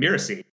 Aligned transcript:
Mirasee. 0.00 0.44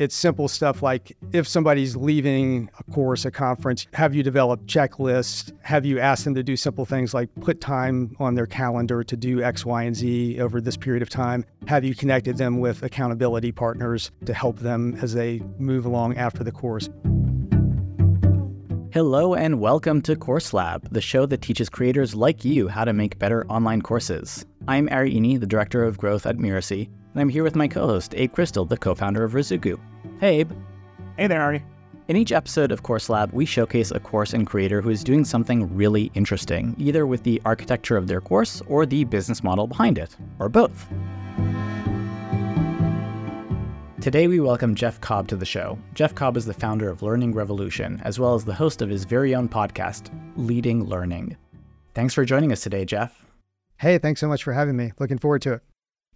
It's 0.00 0.16
simple 0.16 0.48
stuff 0.48 0.82
like 0.82 1.14
if 1.34 1.46
somebody's 1.46 1.94
leaving 1.94 2.70
a 2.78 2.84
course, 2.84 3.26
a 3.26 3.30
conference, 3.30 3.86
have 3.92 4.14
you 4.14 4.22
developed 4.22 4.66
checklists? 4.66 5.52
Have 5.60 5.84
you 5.84 5.98
asked 5.98 6.24
them 6.24 6.34
to 6.36 6.42
do 6.42 6.56
simple 6.56 6.86
things 6.86 7.12
like 7.12 7.28
put 7.42 7.60
time 7.60 8.16
on 8.18 8.34
their 8.34 8.46
calendar 8.46 9.04
to 9.04 9.14
do 9.14 9.42
X, 9.42 9.66
Y, 9.66 9.82
and 9.82 9.94
Z 9.94 10.40
over 10.40 10.58
this 10.58 10.74
period 10.74 11.02
of 11.02 11.10
time? 11.10 11.44
Have 11.66 11.84
you 11.84 11.94
connected 11.94 12.38
them 12.38 12.60
with 12.60 12.82
accountability 12.82 13.52
partners 13.52 14.10
to 14.24 14.32
help 14.32 14.60
them 14.60 14.96
as 15.02 15.12
they 15.12 15.42
move 15.58 15.84
along 15.84 16.16
after 16.16 16.42
the 16.42 16.52
course? 16.52 16.88
Hello 18.90 19.34
and 19.34 19.60
welcome 19.60 20.00
to 20.00 20.16
Course 20.16 20.54
Lab, 20.54 20.88
the 20.90 21.02
show 21.02 21.26
that 21.26 21.42
teaches 21.42 21.68
creators 21.68 22.14
like 22.14 22.42
you 22.42 22.68
how 22.68 22.86
to 22.86 22.94
make 22.94 23.18
better 23.18 23.46
online 23.48 23.82
courses. 23.82 24.46
I'm 24.68 24.90
Ari 24.90 25.14
Iny, 25.14 25.40
the 25.40 25.46
Director 25.46 25.84
of 25.84 25.96
Growth 25.96 26.26
at 26.26 26.36
Mirasee, 26.36 26.86
and 26.86 27.20
I'm 27.20 27.30
here 27.30 27.42
with 27.42 27.56
my 27.56 27.66
co-host, 27.66 28.14
Abe 28.14 28.30
Crystal, 28.30 28.66
the 28.66 28.76
co-founder 28.76 29.24
of 29.24 29.32
Ruzuku. 29.32 29.80
Hey, 30.20 30.40
Abe. 30.40 30.52
Hey 31.16 31.28
there, 31.28 31.40
Ari. 31.40 31.64
In 32.08 32.16
each 32.16 32.30
episode 32.30 32.70
of 32.70 32.82
Course 32.82 33.08
Lab, 33.08 33.32
we 33.32 33.46
showcase 33.46 33.90
a 33.90 33.98
course 33.98 34.34
and 34.34 34.46
creator 34.46 34.82
who 34.82 34.90
is 34.90 35.02
doing 35.02 35.24
something 35.24 35.74
really 35.74 36.10
interesting, 36.14 36.74
either 36.76 37.06
with 37.06 37.22
the 37.22 37.40
architecture 37.46 37.96
of 37.96 38.06
their 38.06 38.20
course 38.20 38.60
or 38.68 38.84
the 38.84 39.04
business 39.04 39.42
model 39.42 39.66
behind 39.66 39.96
it, 39.96 40.14
or 40.38 40.50
both. 40.50 40.86
Today, 44.02 44.28
we 44.28 44.40
welcome 44.40 44.74
Jeff 44.74 45.00
Cobb 45.00 45.26
to 45.28 45.36
the 45.36 45.46
show. 45.46 45.78
Jeff 45.94 46.14
Cobb 46.14 46.36
is 46.36 46.44
the 46.44 46.52
founder 46.52 46.90
of 46.90 47.02
Learning 47.02 47.32
Revolution, 47.32 47.98
as 48.04 48.20
well 48.20 48.34
as 48.34 48.44
the 48.44 48.54
host 48.54 48.82
of 48.82 48.90
his 48.90 49.04
very 49.04 49.34
own 49.34 49.48
podcast, 49.48 50.10
Leading 50.36 50.84
Learning. 50.84 51.34
Thanks 51.94 52.12
for 52.12 52.26
joining 52.26 52.52
us 52.52 52.60
today, 52.60 52.84
Jeff. 52.84 53.24
Hey, 53.80 53.96
thanks 53.96 54.20
so 54.20 54.28
much 54.28 54.44
for 54.44 54.52
having 54.52 54.76
me. 54.76 54.92
Looking 54.98 55.16
forward 55.16 55.40
to 55.40 55.54
it. 55.54 55.62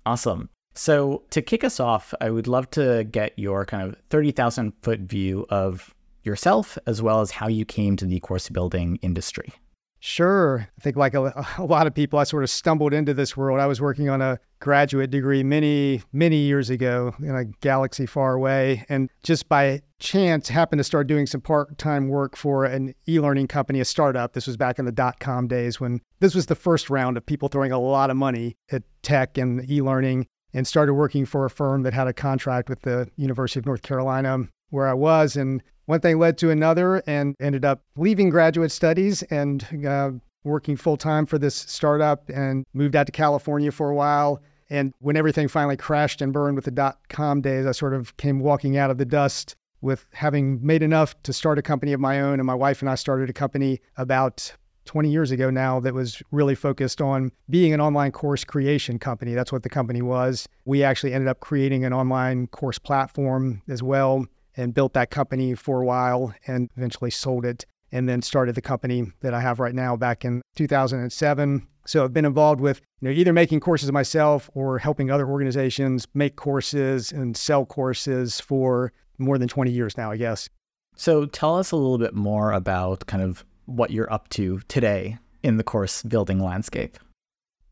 Awesome. 0.04 0.50
So, 0.74 1.22
to 1.30 1.40
kick 1.40 1.64
us 1.64 1.80
off, 1.80 2.12
I 2.20 2.28
would 2.28 2.46
love 2.46 2.70
to 2.72 3.04
get 3.04 3.32
your 3.38 3.64
kind 3.64 3.88
of 3.88 3.96
30,000 4.10 4.74
foot 4.82 5.00
view 5.00 5.46
of 5.48 5.94
yourself 6.24 6.76
as 6.86 7.00
well 7.00 7.22
as 7.22 7.30
how 7.30 7.48
you 7.48 7.64
came 7.64 7.96
to 7.96 8.04
the 8.04 8.20
course 8.20 8.50
building 8.50 8.98
industry. 9.00 9.50
Sure. 10.00 10.68
I 10.78 10.80
think, 10.82 10.96
like 10.96 11.14
a, 11.14 11.46
a, 11.56 11.64
lot 11.64 11.86
of 11.86 11.94
people, 11.94 12.18
I 12.18 12.24
sort 12.24 12.42
of 12.42 12.50
stumbled 12.50 12.92
into 12.92 13.14
this 13.14 13.34
world. 13.34 13.58
I 13.60 13.66
was 13.66 13.80
working 13.80 14.10
on 14.10 14.20
a 14.20 14.38
graduate 14.60 15.10
degree 15.10 15.42
many, 15.42 16.02
many 16.12 16.36
years 16.36 16.68
ago 16.68 17.14
in 17.20 17.34
a 17.34 17.46
galaxy 17.62 18.04
far 18.04 18.34
away. 18.34 18.84
And 18.90 19.08
just 19.22 19.48
by 19.48 19.80
chance, 20.04 20.48
happened 20.48 20.78
to 20.78 20.84
start 20.84 21.06
doing 21.06 21.26
some 21.26 21.40
part 21.40 21.76
time 21.78 22.08
work 22.08 22.36
for 22.36 22.64
an 22.64 22.94
e 23.08 23.18
learning 23.18 23.48
company, 23.48 23.80
a 23.80 23.84
startup. 23.84 24.34
This 24.34 24.46
was 24.46 24.56
back 24.56 24.78
in 24.78 24.84
the 24.84 24.92
dot 24.92 25.18
com 25.18 25.48
days 25.48 25.80
when 25.80 26.00
this 26.20 26.34
was 26.34 26.46
the 26.46 26.54
first 26.54 26.90
round 26.90 27.16
of 27.16 27.26
people 27.26 27.48
throwing 27.48 27.72
a 27.72 27.80
lot 27.80 28.10
of 28.10 28.16
money 28.16 28.54
at 28.70 28.82
tech 29.02 29.36
and 29.38 29.68
e 29.68 29.82
learning. 29.82 30.26
And 30.56 30.68
started 30.68 30.94
working 30.94 31.26
for 31.26 31.44
a 31.44 31.50
firm 31.50 31.82
that 31.82 31.92
had 31.92 32.06
a 32.06 32.12
contract 32.12 32.68
with 32.68 32.82
the 32.82 33.10
University 33.16 33.58
of 33.58 33.66
North 33.66 33.82
Carolina, 33.82 34.38
where 34.70 34.86
I 34.86 34.94
was. 34.94 35.34
And 35.34 35.60
one 35.86 35.98
thing 35.98 36.20
led 36.20 36.38
to 36.38 36.50
another 36.50 37.02
and 37.08 37.34
ended 37.40 37.64
up 37.64 37.82
leaving 37.96 38.30
graduate 38.30 38.70
studies 38.70 39.24
and 39.24 39.66
uh, 39.84 40.12
working 40.44 40.76
full 40.76 40.96
time 40.96 41.26
for 41.26 41.38
this 41.38 41.56
startup 41.56 42.28
and 42.28 42.64
moved 42.72 42.94
out 42.94 43.06
to 43.06 43.10
California 43.12 43.72
for 43.72 43.90
a 43.90 43.96
while. 43.96 44.40
And 44.70 44.94
when 45.00 45.16
everything 45.16 45.48
finally 45.48 45.76
crashed 45.76 46.22
and 46.22 46.32
burned 46.32 46.54
with 46.54 46.66
the 46.66 46.70
dot 46.70 47.00
com 47.08 47.40
days, 47.40 47.66
I 47.66 47.72
sort 47.72 47.92
of 47.92 48.16
came 48.16 48.38
walking 48.38 48.76
out 48.76 48.92
of 48.92 48.98
the 48.98 49.04
dust 49.04 49.56
with 49.84 50.06
having 50.12 50.58
made 50.66 50.82
enough 50.82 51.14
to 51.22 51.32
start 51.32 51.58
a 51.58 51.62
company 51.62 51.92
of 51.92 52.00
my 52.00 52.20
own. 52.20 52.40
And 52.40 52.46
my 52.46 52.54
wife 52.54 52.80
and 52.80 52.90
I 52.90 52.94
started 52.94 53.28
a 53.28 53.34
company 53.34 53.80
about 53.96 54.52
20 54.86 55.10
years 55.10 55.30
ago 55.30 55.50
now 55.50 55.78
that 55.80 55.94
was 55.94 56.22
really 56.30 56.54
focused 56.54 57.00
on 57.00 57.30
being 57.50 57.72
an 57.72 57.80
online 57.80 58.10
course 58.10 58.44
creation 58.44 58.98
company. 58.98 59.34
That's 59.34 59.52
what 59.52 59.62
the 59.62 59.68
company 59.68 60.02
was. 60.02 60.48
We 60.64 60.82
actually 60.82 61.12
ended 61.12 61.28
up 61.28 61.40
creating 61.40 61.84
an 61.84 61.92
online 61.92 62.46
course 62.48 62.78
platform 62.78 63.62
as 63.68 63.82
well 63.82 64.26
and 64.56 64.74
built 64.74 64.94
that 64.94 65.10
company 65.10 65.54
for 65.54 65.82
a 65.82 65.84
while 65.84 66.34
and 66.46 66.70
eventually 66.76 67.10
sold 67.10 67.44
it 67.44 67.66
and 67.92 68.08
then 68.08 68.22
started 68.22 68.54
the 68.54 68.62
company 68.62 69.04
that 69.20 69.34
I 69.34 69.40
have 69.40 69.60
right 69.60 69.74
now 69.74 69.96
back 69.96 70.24
in 70.24 70.42
2007. 70.56 71.66
So 71.86 72.02
I've 72.02 72.14
been 72.14 72.24
involved 72.24 72.60
with 72.60 72.80
you 73.00 73.08
know 73.08 73.14
either 73.14 73.32
making 73.32 73.60
courses 73.60 73.92
myself 73.92 74.48
or 74.54 74.78
helping 74.78 75.10
other 75.10 75.28
organizations 75.28 76.06
make 76.14 76.36
courses 76.36 77.12
and 77.12 77.36
sell 77.36 77.66
courses 77.66 78.40
for 78.40 78.92
more 79.18 79.38
than 79.38 79.48
20 79.48 79.70
years 79.70 79.96
now, 79.96 80.10
I 80.10 80.16
guess. 80.16 80.48
So 80.96 81.26
tell 81.26 81.56
us 81.58 81.72
a 81.72 81.76
little 81.76 81.98
bit 81.98 82.14
more 82.14 82.52
about 82.52 83.06
kind 83.06 83.22
of 83.22 83.44
what 83.66 83.90
you're 83.90 84.12
up 84.12 84.28
to 84.30 84.60
today 84.68 85.18
in 85.42 85.56
the 85.56 85.64
course 85.64 86.02
building 86.02 86.38
landscape. 86.38 86.98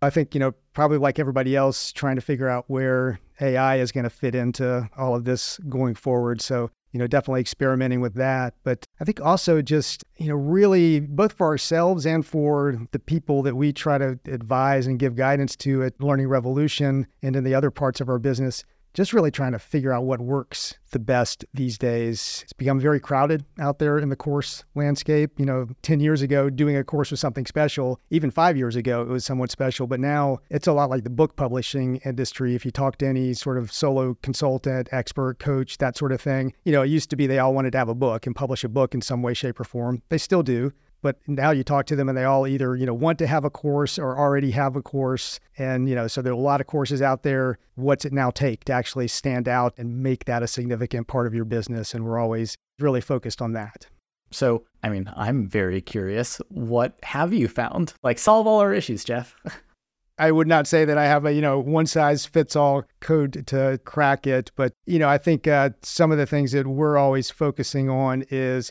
I 0.03 0.11
think, 0.11 0.35
you 0.35 0.41
know, 0.41 0.53
probably 0.73 0.99
like 0.99 1.21
everybody 1.21 1.55
else, 1.55 1.93
trying 1.93 2.17
to 2.17 2.23
figure 2.23 2.49
out 2.49 2.65
where 2.67 3.21
AI 3.41 3.77
is 3.79 3.93
going 3.93 4.05
to 4.05 4.11
fit 4.11 4.35
into 4.35 4.89
all 4.97 5.15
of 5.15 5.25
this 5.25 5.59
going 5.69 5.95
forward. 5.95 6.41
So, 6.41 6.71
you 6.91 6.99
know, 6.99 7.07
definitely 7.07 7.41
experimenting 7.41 8.01
with 8.01 8.15
that. 8.15 8.55
But 8.65 8.85
I 9.01 9.05
think 9.05 9.21
also 9.21 9.63
just, 9.63 10.03
you 10.17 10.27
know, 10.27 10.35
really 10.35 10.99
both 10.99 11.33
for 11.33 11.47
ourselves 11.47 12.05
and 12.05 12.27
for 12.27 12.81
the 12.91 12.99
people 12.99 13.43
that 13.43 13.55
we 13.55 13.73
try 13.73 13.97
to 13.97 14.19
advise 14.27 14.89
and 14.89 14.99
give 14.99 15.15
guidance 15.15 15.55
to 15.57 15.85
at 15.85 16.01
Learning 16.01 16.27
Revolution 16.27 17.07
and 17.23 17.37
in 17.37 17.45
the 17.45 17.55
other 17.55 17.71
parts 17.71 18.01
of 18.01 18.09
our 18.09 18.19
business, 18.19 18.65
just 18.95 19.13
really 19.13 19.31
trying 19.31 19.53
to 19.53 19.59
figure 19.59 19.93
out 19.93 20.05
what 20.05 20.21
works 20.21 20.75
the 20.91 20.99
best 20.99 21.45
these 21.55 21.79
days. 21.79 22.41
It's 22.45 22.53
become 22.53 22.79
very 22.79 23.01
crowded 23.01 23.45
out 23.59 23.79
there 23.79 23.99
in 23.99 24.11
the 24.11 24.17
course 24.17 24.65
landscape. 24.75 25.33
You 25.39 25.47
know, 25.47 25.69
10 25.83 26.01
years 26.01 26.23
ago, 26.23 26.51
doing 26.51 26.77
a 26.77 26.85
course 26.85 27.11
was 27.11 27.21
something 27.21 27.47
special. 27.47 28.01
Even 28.11 28.31
five 28.31 28.57
years 28.57 28.77
ago, 28.77 29.03
it 29.03 29.09
was 29.09 29.25
somewhat 29.25 29.51
special. 29.51 29.87
But 29.87 30.01
now 30.01 30.39
it's 30.51 30.67
a 30.67 30.73
lot 30.73 30.91
like 30.91 31.05
the 31.05 31.11
book 31.11 31.37
publishing 31.37 31.97
industry. 32.05 32.55
If 32.55 32.65
you 32.65 32.71
talk 32.71 32.99
to 32.99 33.07
any 33.07 33.33
sort 33.35 33.59
of 33.59 33.73
solo 33.73 34.15
consultant, 34.23 34.89
expert, 34.93 35.39
coach, 35.39 35.79
that 35.79 35.97
sort 35.97 36.13
of 36.13 36.21
thing, 36.21 36.53
you 36.65 36.73
know, 36.73 36.83
it 36.83 36.89
used 36.89 37.11
to 37.11 37.17
be 37.17 37.27
they 37.27 37.39
all 37.39 37.55
wanted 37.55 37.73
to 37.73 37.79
have 37.79 37.89
a 37.89 37.95
book 37.95 38.27
and 38.27 38.37
publish 38.37 38.65
a 38.65 38.69
book 38.69 38.95
in 38.95 39.01
some 39.01 39.23
way, 39.23 39.35
shape, 39.35 39.59
or 39.59 39.65
form. 39.65 40.03
They 40.11 40.19
still 40.19 40.43
do. 40.43 40.73
But 41.03 41.19
now 41.27 41.51
you 41.51 41.65
talk 41.65 41.87
to 41.87 41.97
them 41.97 42.09
and 42.09 42.17
they 42.17 42.25
all 42.25 42.47
either, 42.47 42.77
you 42.77 42.87
know, 42.87 42.95
want 42.95 43.19
to 43.19 43.27
have 43.27 43.45
a 43.45 43.51
course 43.51 43.99
or 43.99 44.17
already 44.17 44.53
have 44.53 44.77
a 44.77 44.83
course. 44.83 45.41
And, 45.59 45.89
you 45.89 45.95
know, 45.95 46.07
so 46.07 46.23
there 46.23 46.33
are 46.33 46.37
a 46.37 46.39
lot 46.39 46.61
of 46.61 46.69
courses 46.69 47.03
out 47.03 47.25
there. 47.25 47.59
What's 47.75 48.05
it 48.05 48.13
now 48.13 48.31
take 48.31 48.65
to 48.65 48.73
actually 48.73 49.09
stand 49.09 49.49
out 49.49 49.75
and 49.77 50.03
make 50.03 50.25
that 50.27 50.43
a 50.43 50.47
significant 50.47 51.09
part 51.09 51.27
of 51.27 51.35
your 51.35 51.45
business? 51.45 51.93
And 51.93 52.05
we're 52.05 52.19
always 52.19 52.57
really 52.79 53.01
focused 53.01 53.43
on 53.43 53.53
that. 53.53 53.87
So, 54.31 54.65
I 54.83 54.89
mean, 54.89 55.13
I'm 55.17 55.47
very 55.47 55.81
curious. 55.81 56.41
What 56.49 56.99
have 57.03 57.35
you 57.35 57.49
found? 57.49 57.95
Like, 58.03 58.19
solve 58.19 58.47
all 58.47 58.61
our 58.61 58.73
issues, 58.73 59.05
Jeff. 59.05 59.37
I 60.19 60.31
would 60.31 60.47
not 60.47 60.67
say 60.67 60.85
that 60.85 60.99
I 60.99 61.07
have 61.07 61.25
a 61.25 61.33
you 61.33 61.41
know 61.41 61.59
one 61.59 61.87
size 61.87 62.27
fits 62.27 62.55
all 62.55 62.85
code 63.01 63.47
to 63.49 63.81
crack 63.85 64.27
it, 64.27 64.53
but 64.57 64.73
you 64.87 64.99
know 64.99 65.09
I 65.09 65.19
think 65.19 65.49
uh, 65.49 65.71
some 65.83 66.13
of 66.13 66.19
the 66.19 66.27
things 66.27 66.53
that 66.53 66.67
we're 66.67 66.97
always 66.97 67.31
focusing 67.31 67.89
on 67.89 68.25
is 68.31 68.71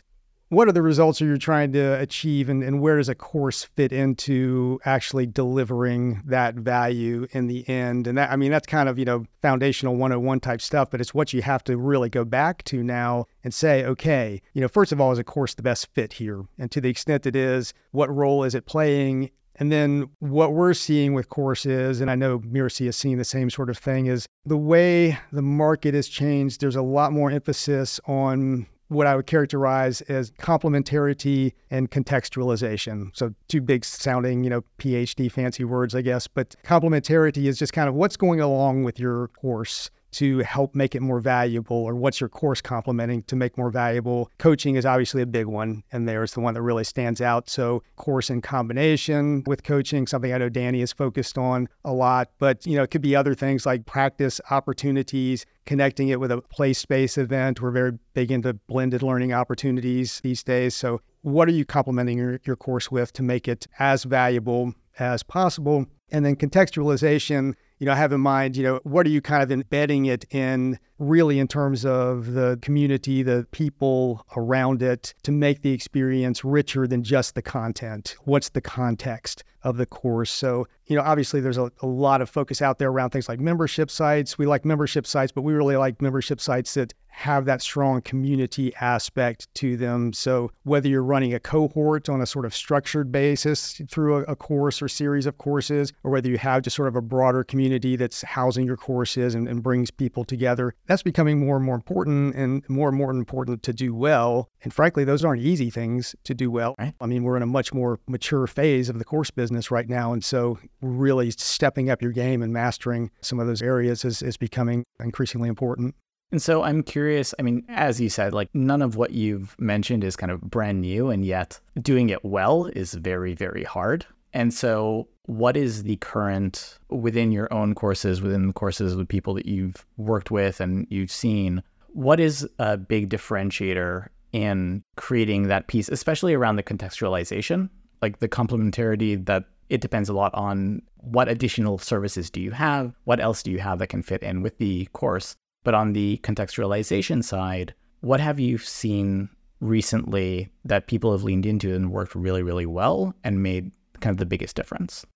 what 0.52 0.68
are 0.68 0.72
the 0.72 0.82
results 0.82 1.22
are 1.22 1.26
you 1.26 1.38
trying 1.38 1.72
to 1.72 1.98
achieve 1.98 2.50
and, 2.50 2.62
and 2.62 2.82
where 2.82 2.98
does 2.98 3.08
a 3.08 3.14
course 3.14 3.64
fit 3.64 3.90
into 3.90 4.78
actually 4.84 5.24
delivering 5.24 6.20
that 6.26 6.54
value 6.54 7.26
in 7.30 7.46
the 7.46 7.66
end 7.70 8.06
and 8.06 8.18
that 8.18 8.30
i 8.30 8.36
mean 8.36 8.50
that's 8.50 8.66
kind 8.66 8.86
of 8.86 8.98
you 8.98 9.04
know 9.04 9.24
foundational 9.40 9.96
101 9.96 10.40
type 10.40 10.60
stuff 10.60 10.90
but 10.90 11.00
it's 11.00 11.14
what 11.14 11.32
you 11.32 11.40
have 11.40 11.64
to 11.64 11.78
really 11.78 12.10
go 12.10 12.22
back 12.22 12.62
to 12.64 12.82
now 12.82 13.24
and 13.42 13.54
say 13.54 13.82
okay 13.86 14.42
you 14.52 14.60
know 14.60 14.68
first 14.68 14.92
of 14.92 15.00
all 15.00 15.10
is 15.10 15.18
a 15.18 15.24
course 15.24 15.54
the 15.54 15.62
best 15.62 15.88
fit 15.94 16.12
here 16.12 16.44
and 16.58 16.70
to 16.70 16.82
the 16.82 16.90
extent 16.90 17.24
it 17.24 17.34
is 17.34 17.72
what 17.92 18.14
role 18.14 18.44
is 18.44 18.54
it 18.54 18.66
playing 18.66 19.30
and 19.56 19.70
then 19.70 20.08
what 20.18 20.54
we're 20.54 20.72
seeing 20.72 21.12
with 21.12 21.28
courses, 21.28 22.00
and 22.00 22.10
I 22.10 22.14
know 22.14 22.38
Mirasee 22.38 22.88
is 22.88 22.96
seeing 22.96 23.18
the 23.18 23.24
same 23.24 23.50
sort 23.50 23.68
of 23.68 23.76
thing, 23.76 24.06
is 24.06 24.26
the 24.46 24.56
way 24.56 25.18
the 25.30 25.42
market 25.42 25.92
has 25.92 26.08
changed. 26.08 26.60
There's 26.60 26.74
a 26.74 26.82
lot 26.82 27.12
more 27.12 27.30
emphasis 27.30 28.00
on 28.06 28.66
what 28.92 29.06
I 29.06 29.16
would 29.16 29.26
characterize 29.26 30.00
as 30.02 30.30
complementarity 30.32 31.52
and 31.70 31.90
contextualization. 31.90 33.16
So 33.16 33.34
two 33.48 33.60
big 33.60 33.84
sounding, 33.84 34.44
you 34.44 34.50
know, 34.50 34.62
PhD 34.78 35.30
fancy 35.30 35.64
words, 35.64 35.94
I 35.94 36.02
guess, 36.02 36.26
but 36.26 36.54
complementarity 36.64 37.46
is 37.46 37.58
just 37.58 37.72
kind 37.72 37.88
of 37.88 37.94
what's 37.94 38.16
going 38.16 38.40
along 38.40 38.84
with 38.84 38.98
your 38.98 39.28
course 39.28 39.90
to 40.12 40.38
help 40.40 40.74
make 40.74 40.94
it 40.94 41.02
more 41.02 41.20
valuable 41.20 41.76
or 41.76 41.94
what's 41.94 42.20
your 42.20 42.28
course 42.28 42.60
complementing 42.60 43.22
to 43.24 43.36
make 43.36 43.58
more 43.58 43.70
valuable? 43.70 44.30
Coaching 44.38 44.76
is 44.76 44.86
obviously 44.86 45.22
a 45.22 45.26
big 45.26 45.46
one 45.46 45.82
and 45.92 46.08
there's 46.08 46.32
the 46.32 46.40
one 46.40 46.54
that 46.54 46.62
really 46.62 46.84
stands 46.84 47.20
out. 47.20 47.48
So 47.48 47.82
course 47.96 48.30
in 48.30 48.40
combination 48.40 49.44
with 49.46 49.62
coaching 49.62 50.08
something 50.08 50.32
i 50.32 50.38
know 50.38 50.48
danny 50.48 50.80
is 50.80 50.92
focused 50.92 51.38
on 51.38 51.68
a 51.84 51.92
lot 51.92 52.30
but 52.40 52.66
you 52.66 52.76
know 52.76 52.82
it 52.82 52.90
could 52.90 53.00
be 53.00 53.14
other 53.14 53.32
things 53.32 53.64
like 53.64 53.86
practice 53.86 54.40
opportunities 54.50 55.46
connecting 55.66 56.08
it 56.08 56.20
with 56.20 56.30
a 56.30 56.40
play 56.40 56.72
space 56.72 57.18
event. 57.18 57.60
We're 57.60 57.70
very 57.70 57.92
big 58.14 58.30
into 58.30 58.54
blended 58.54 59.02
learning 59.02 59.32
opportunities 59.32 60.20
these 60.20 60.42
days. 60.42 60.74
So 60.74 61.00
what 61.22 61.48
are 61.48 61.52
you 61.52 61.64
complementing 61.64 62.18
your, 62.18 62.40
your 62.44 62.56
course 62.56 62.90
with 62.90 63.12
to 63.14 63.22
make 63.22 63.48
it 63.48 63.66
as 63.78 64.04
valuable 64.04 64.74
as 64.98 65.22
possible? 65.22 65.86
And 66.10 66.24
then 66.24 66.36
contextualization 66.36 67.54
you 67.82 67.86
know, 67.86 67.96
have 67.96 68.12
in 68.12 68.20
mind, 68.20 68.56
you 68.56 68.62
know, 68.62 68.78
what 68.84 69.04
are 69.06 69.10
you 69.10 69.20
kind 69.20 69.42
of 69.42 69.50
embedding 69.50 70.06
it 70.06 70.24
in 70.30 70.78
really 71.02 71.38
in 71.38 71.48
terms 71.48 71.84
of 71.84 72.32
the 72.32 72.58
community, 72.62 73.22
the 73.22 73.46
people 73.50 74.24
around 74.36 74.82
it 74.82 75.14
to 75.24 75.32
make 75.32 75.62
the 75.62 75.72
experience 75.72 76.44
richer 76.44 76.86
than 76.86 77.02
just 77.02 77.34
the 77.34 77.42
content? 77.42 78.16
What's 78.24 78.50
the 78.50 78.60
context 78.60 79.44
of 79.64 79.76
the 79.76 79.86
course? 79.86 80.30
So, 80.30 80.66
you 80.86 80.96
know, 80.96 81.02
obviously 81.02 81.40
there's 81.40 81.58
a, 81.58 81.70
a 81.80 81.86
lot 81.86 82.20
of 82.20 82.30
focus 82.30 82.62
out 82.62 82.78
there 82.78 82.90
around 82.90 83.10
things 83.10 83.28
like 83.28 83.40
membership 83.40 83.90
sites. 83.90 84.38
We 84.38 84.46
like 84.46 84.64
membership 84.64 85.06
sites, 85.06 85.32
but 85.32 85.42
we 85.42 85.52
really 85.52 85.76
like 85.76 86.00
membership 86.00 86.40
sites 86.40 86.74
that 86.74 86.94
have 87.12 87.44
that 87.44 87.60
strong 87.60 88.00
community 88.00 88.74
aspect 88.80 89.46
to 89.54 89.76
them. 89.76 90.12
So, 90.12 90.50
whether 90.64 90.88
you're 90.88 91.04
running 91.04 91.34
a 91.34 91.40
cohort 91.40 92.08
on 92.08 92.20
a 92.20 92.26
sort 92.26 92.46
of 92.46 92.54
structured 92.54 93.12
basis 93.12 93.80
through 93.90 94.16
a, 94.16 94.22
a, 94.22 94.36
course 94.36 94.80
or 94.80 94.88
series 94.88 95.26
of 95.26 95.36
courses, 95.38 95.92
or 96.04 96.10
whether 96.10 96.28
you 96.28 96.38
have 96.38 96.62
just 96.62 96.74
sort 96.74 96.88
of 96.88 96.96
a 96.96 97.02
broader 97.02 97.44
community 97.44 97.96
that's 97.96 98.22
housing 98.22 98.64
your 98.66 98.78
courses 98.78 99.34
and, 99.34 99.46
and 99.46 99.62
brings 99.62 99.90
people 99.90 100.24
together, 100.24 100.74
that's 100.92 101.02
becoming 101.02 101.40
more 101.40 101.56
and 101.56 101.64
more 101.64 101.74
important 101.74 102.34
and 102.34 102.68
more 102.68 102.90
and 102.90 102.98
more 102.98 103.10
important 103.10 103.62
to 103.62 103.72
do 103.72 103.94
well. 103.94 104.50
And 104.62 104.74
frankly, 104.74 105.04
those 105.04 105.24
aren't 105.24 105.40
easy 105.40 105.70
things 105.70 106.14
to 106.24 106.34
do 106.34 106.50
well. 106.50 106.74
Right. 106.78 106.92
I 107.00 107.06
mean, 107.06 107.22
we're 107.22 107.38
in 107.38 107.42
a 107.42 107.46
much 107.46 107.72
more 107.72 107.98
mature 108.06 108.46
phase 108.46 108.90
of 108.90 108.98
the 108.98 109.04
course 109.06 109.30
business 109.30 109.70
right 109.70 109.88
now. 109.88 110.12
And 110.12 110.22
so, 110.22 110.58
really 110.82 111.30
stepping 111.30 111.88
up 111.88 112.02
your 112.02 112.12
game 112.12 112.42
and 112.42 112.52
mastering 112.52 113.10
some 113.22 113.40
of 113.40 113.46
those 113.46 113.62
areas 113.62 114.04
is, 114.04 114.20
is 114.20 114.36
becoming 114.36 114.84
increasingly 115.00 115.48
important. 115.48 115.94
And 116.30 116.42
so 116.42 116.62
I'm 116.62 116.82
curious. 116.82 117.34
I 117.38 117.42
mean, 117.42 117.64
as 117.68 117.98
you 117.98 118.10
said, 118.10 118.34
like 118.34 118.50
none 118.52 118.82
of 118.82 118.94
what 118.94 119.12
you've 119.12 119.58
mentioned 119.58 120.04
is 120.04 120.14
kind 120.14 120.30
of 120.30 120.42
brand 120.42 120.82
new, 120.82 121.08
and 121.08 121.24
yet 121.24 121.58
doing 121.80 122.10
it 122.10 122.22
well 122.22 122.66
is 122.66 122.92
very, 122.92 123.34
very 123.34 123.64
hard. 123.64 124.04
And 124.32 124.52
so, 124.52 125.08
what 125.26 125.56
is 125.56 125.84
the 125.84 125.96
current 125.96 126.78
within 126.88 127.32
your 127.32 127.52
own 127.52 127.74
courses, 127.74 128.20
within 128.20 128.48
the 128.48 128.52
courses 128.52 128.96
with 128.96 129.08
people 129.08 129.34
that 129.34 129.46
you've 129.46 129.86
worked 129.96 130.30
with 130.30 130.60
and 130.60 130.86
you've 130.90 131.10
seen? 131.10 131.62
What 131.88 132.18
is 132.18 132.48
a 132.58 132.76
big 132.76 133.10
differentiator 133.10 134.08
in 134.32 134.82
creating 134.96 135.48
that 135.48 135.66
piece, 135.66 135.88
especially 135.88 136.34
around 136.34 136.56
the 136.56 136.62
contextualization, 136.62 137.68
like 138.00 138.18
the 138.18 138.28
complementarity 138.28 139.24
that 139.26 139.44
it 139.68 139.80
depends 139.80 140.08
a 140.08 140.14
lot 140.14 140.34
on 140.34 140.82
what 140.96 141.28
additional 141.28 141.78
services 141.78 142.30
do 142.30 142.40
you 142.40 142.50
have? 142.50 142.94
What 143.04 143.20
else 143.20 143.42
do 143.42 143.50
you 143.50 143.58
have 143.58 143.78
that 143.78 143.88
can 143.88 144.02
fit 144.02 144.22
in 144.22 144.42
with 144.42 144.58
the 144.58 144.86
course? 144.92 145.36
But 145.64 145.74
on 145.74 145.92
the 145.92 146.18
contextualization 146.22 147.22
side, 147.22 147.74
what 148.00 148.20
have 148.20 148.40
you 148.40 148.58
seen 148.58 149.28
recently 149.60 150.50
that 150.64 150.88
people 150.88 151.12
have 151.12 151.22
leaned 151.22 151.46
into 151.46 151.74
and 151.74 151.92
worked 151.92 152.14
really, 152.14 152.42
really 152.42 152.66
well 152.66 153.14
and 153.22 153.42
made 153.42 153.70
kind 154.02 154.12
of 154.12 154.18
the 154.18 154.26
biggest 154.26 154.54
difference? 154.54 155.06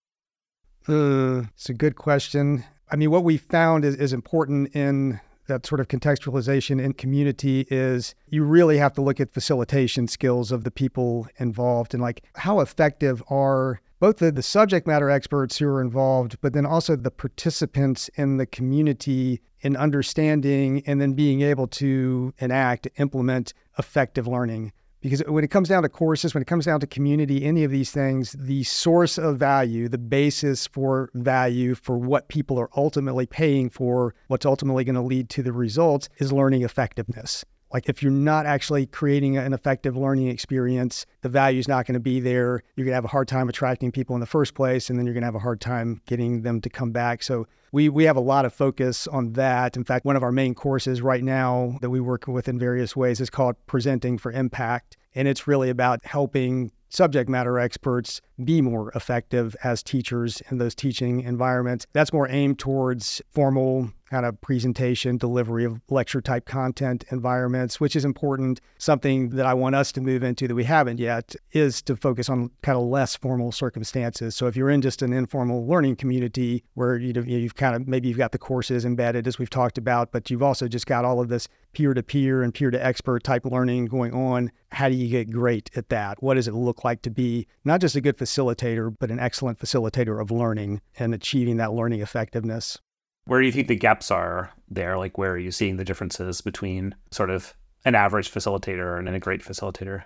Uh, 0.88 1.42
it's 1.54 1.68
a 1.68 1.74
good 1.74 1.96
question. 1.96 2.64
I 2.90 2.96
mean, 2.96 3.10
what 3.10 3.24
we 3.24 3.36
found 3.36 3.84
is, 3.84 3.96
is 3.96 4.12
important 4.12 4.74
in 4.74 5.20
that 5.48 5.66
sort 5.66 5.80
of 5.80 5.88
contextualization 5.88 6.82
in 6.82 6.92
community 6.92 7.66
is 7.70 8.14
you 8.28 8.44
really 8.44 8.78
have 8.78 8.92
to 8.94 9.00
look 9.00 9.20
at 9.20 9.32
facilitation 9.32 10.08
skills 10.08 10.50
of 10.50 10.64
the 10.64 10.70
people 10.70 11.28
involved 11.38 11.94
and 11.94 12.02
like 12.02 12.24
how 12.34 12.60
effective 12.60 13.22
are 13.28 13.80
both 13.98 14.18
the, 14.18 14.30
the 14.30 14.42
subject 14.42 14.86
matter 14.86 15.08
experts 15.08 15.56
who 15.56 15.66
are 15.68 15.80
involved, 15.80 16.38
but 16.40 16.52
then 16.52 16.66
also 16.66 16.96
the 16.96 17.10
participants 17.10 18.08
in 18.16 18.36
the 18.36 18.46
community 18.46 19.40
in 19.60 19.76
understanding 19.76 20.82
and 20.86 21.00
then 21.00 21.14
being 21.14 21.40
able 21.40 21.66
to 21.66 22.34
enact, 22.38 22.88
implement 22.98 23.54
effective 23.78 24.26
learning. 24.26 24.72
Because 25.06 25.22
when 25.28 25.44
it 25.44 25.52
comes 25.52 25.68
down 25.68 25.84
to 25.84 25.88
courses, 25.88 26.34
when 26.34 26.42
it 26.42 26.48
comes 26.48 26.64
down 26.64 26.80
to 26.80 26.86
community, 26.88 27.44
any 27.44 27.62
of 27.62 27.70
these 27.70 27.92
things, 27.92 28.32
the 28.32 28.64
source 28.64 29.18
of 29.18 29.36
value, 29.38 29.88
the 29.88 29.98
basis 29.98 30.66
for 30.66 31.10
value 31.14 31.76
for 31.76 31.96
what 31.96 32.26
people 32.26 32.58
are 32.58 32.68
ultimately 32.76 33.24
paying 33.24 33.70
for, 33.70 34.16
what's 34.26 34.44
ultimately 34.44 34.82
going 34.82 34.96
to 34.96 35.00
lead 35.00 35.30
to 35.30 35.44
the 35.44 35.52
results 35.52 36.08
is 36.18 36.32
learning 36.32 36.62
effectiveness. 36.62 37.44
Like 37.72 37.88
if 37.88 38.02
you're 38.02 38.12
not 38.12 38.46
actually 38.46 38.86
creating 38.86 39.36
an 39.36 39.52
effective 39.52 39.96
learning 39.96 40.28
experience, 40.28 41.04
the 41.22 41.28
value 41.28 41.58
is 41.58 41.68
not 41.68 41.86
going 41.86 41.94
to 41.94 42.00
be 42.00 42.20
there. 42.20 42.62
You're 42.76 42.84
going 42.84 42.92
to 42.92 42.96
have 42.96 43.04
a 43.04 43.08
hard 43.08 43.28
time 43.28 43.48
attracting 43.48 43.92
people 43.92 44.14
in 44.14 44.20
the 44.20 44.26
first 44.26 44.54
place, 44.54 44.88
and 44.88 44.98
then 44.98 45.06
you're 45.06 45.14
going 45.14 45.22
to 45.22 45.26
have 45.26 45.34
a 45.34 45.40
hard 45.40 45.60
time 45.60 46.00
getting 46.06 46.42
them 46.42 46.60
to 46.60 46.70
come 46.70 46.92
back. 46.92 47.22
So 47.22 47.46
we 47.72 47.88
we 47.88 48.04
have 48.04 48.16
a 48.16 48.20
lot 48.20 48.44
of 48.44 48.54
focus 48.54 49.06
on 49.08 49.32
that. 49.32 49.76
In 49.76 49.84
fact, 49.84 50.04
one 50.04 50.16
of 50.16 50.22
our 50.22 50.32
main 50.32 50.54
courses 50.54 51.02
right 51.02 51.24
now 51.24 51.76
that 51.80 51.90
we 51.90 52.00
work 52.00 52.26
with 52.26 52.48
in 52.48 52.58
various 52.58 52.94
ways 52.94 53.20
is 53.20 53.30
called 53.30 53.56
Presenting 53.66 54.18
for 54.18 54.30
Impact, 54.32 54.96
and 55.14 55.26
it's 55.26 55.46
really 55.46 55.68
about 55.68 56.04
helping 56.04 56.70
subject 56.88 57.28
matter 57.28 57.58
experts 57.58 58.20
be 58.44 58.62
more 58.62 58.90
effective 58.94 59.56
as 59.64 59.82
teachers 59.82 60.40
in 60.50 60.58
those 60.58 60.74
teaching 60.74 61.20
environments. 61.20 61.86
That's 61.92 62.12
more 62.12 62.28
aimed 62.28 62.58
towards 62.58 63.20
formal 63.30 63.90
kind 64.10 64.24
of 64.24 64.40
presentation, 64.40 65.16
delivery 65.16 65.64
of 65.64 65.80
lecture 65.90 66.20
type 66.20 66.46
content 66.46 67.04
environments, 67.10 67.80
which 67.80 67.96
is 67.96 68.04
important. 68.04 68.60
Something 68.78 69.30
that 69.30 69.46
I 69.46 69.54
want 69.54 69.74
us 69.74 69.92
to 69.92 70.00
move 70.00 70.22
into 70.22 70.46
that 70.48 70.54
we 70.54 70.64
haven't 70.64 70.98
yet 70.98 71.34
is 71.52 71.82
to 71.82 71.96
focus 71.96 72.28
on 72.28 72.50
kind 72.62 72.78
of 72.78 72.84
less 72.84 73.16
formal 73.16 73.52
circumstances. 73.52 74.36
So 74.36 74.46
if 74.46 74.56
you're 74.56 74.70
in 74.70 74.82
just 74.82 75.02
an 75.02 75.12
informal 75.12 75.66
learning 75.66 75.96
community 75.96 76.64
where 76.74 76.96
you've 76.96 77.54
kind 77.54 77.74
of 77.74 77.88
maybe 77.88 78.08
you've 78.08 78.18
got 78.18 78.32
the 78.32 78.38
courses 78.38 78.84
embedded 78.84 79.26
as 79.26 79.38
we've 79.38 79.50
talked 79.50 79.78
about, 79.78 80.12
but 80.12 80.30
you've 80.30 80.42
also 80.42 80.68
just 80.68 80.86
got 80.86 81.04
all 81.04 81.20
of 81.20 81.28
this 81.28 81.48
peer 81.72 81.92
to 81.92 82.02
peer 82.02 82.42
and 82.42 82.54
peer 82.54 82.70
to 82.70 82.84
expert 82.84 83.22
type 83.22 83.44
learning 83.44 83.86
going 83.86 84.14
on, 84.14 84.50
how 84.72 84.88
do 84.88 84.94
you 84.94 85.08
get 85.08 85.30
great 85.30 85.70
at 85.76 85.88
that? 85.90 86.22
What 86.22 86.34
does 86.34 86.48
it 86.48 86.54
look 86.54 86.84
like 86.84 87.02
to 87.02 87.10
be 87.10 87.46
not 87.64 87.80
just 87.80 87.96
a 87.96 88.00
good 88.00 88.16
facilitator, 88.16 88.94
but 88.98 89.10
an 89.10 89.18
excellent 89.18 89.58
facilitator 89.58 90.20
of 90.20 90.30
learning 90.30 90.80
and 90.98 91.12
achieving 91.12 91.56
that 91.58 91.72
learning 91.72 92.00
effectiveness? 92.00 92.78
Where 93.26 93.40
do 93.40 93.46
you 93.46 93.52
think 93.52 93.69
the 93.69 93.76
gaps 93.76 94.11
are 94.11 94.52
there? 94.70 94.96
Like, 94.96 95.19
where 95.19 95.32
are 95.32 95.38
you 95.38 95.50
seeing 95.50 95.76
the 95.76 95.84
differences 95.84 96.40
between 96.40 96.94
sort 97.11 97.31
of 97.31 97.55
an 97.84 97.94
average 97.94 98.31
facilitator 98.32 98.99
and 98.99 99.08
a 99.08 99.19
great 99.19 99.43
facilitator? 99.43 100.05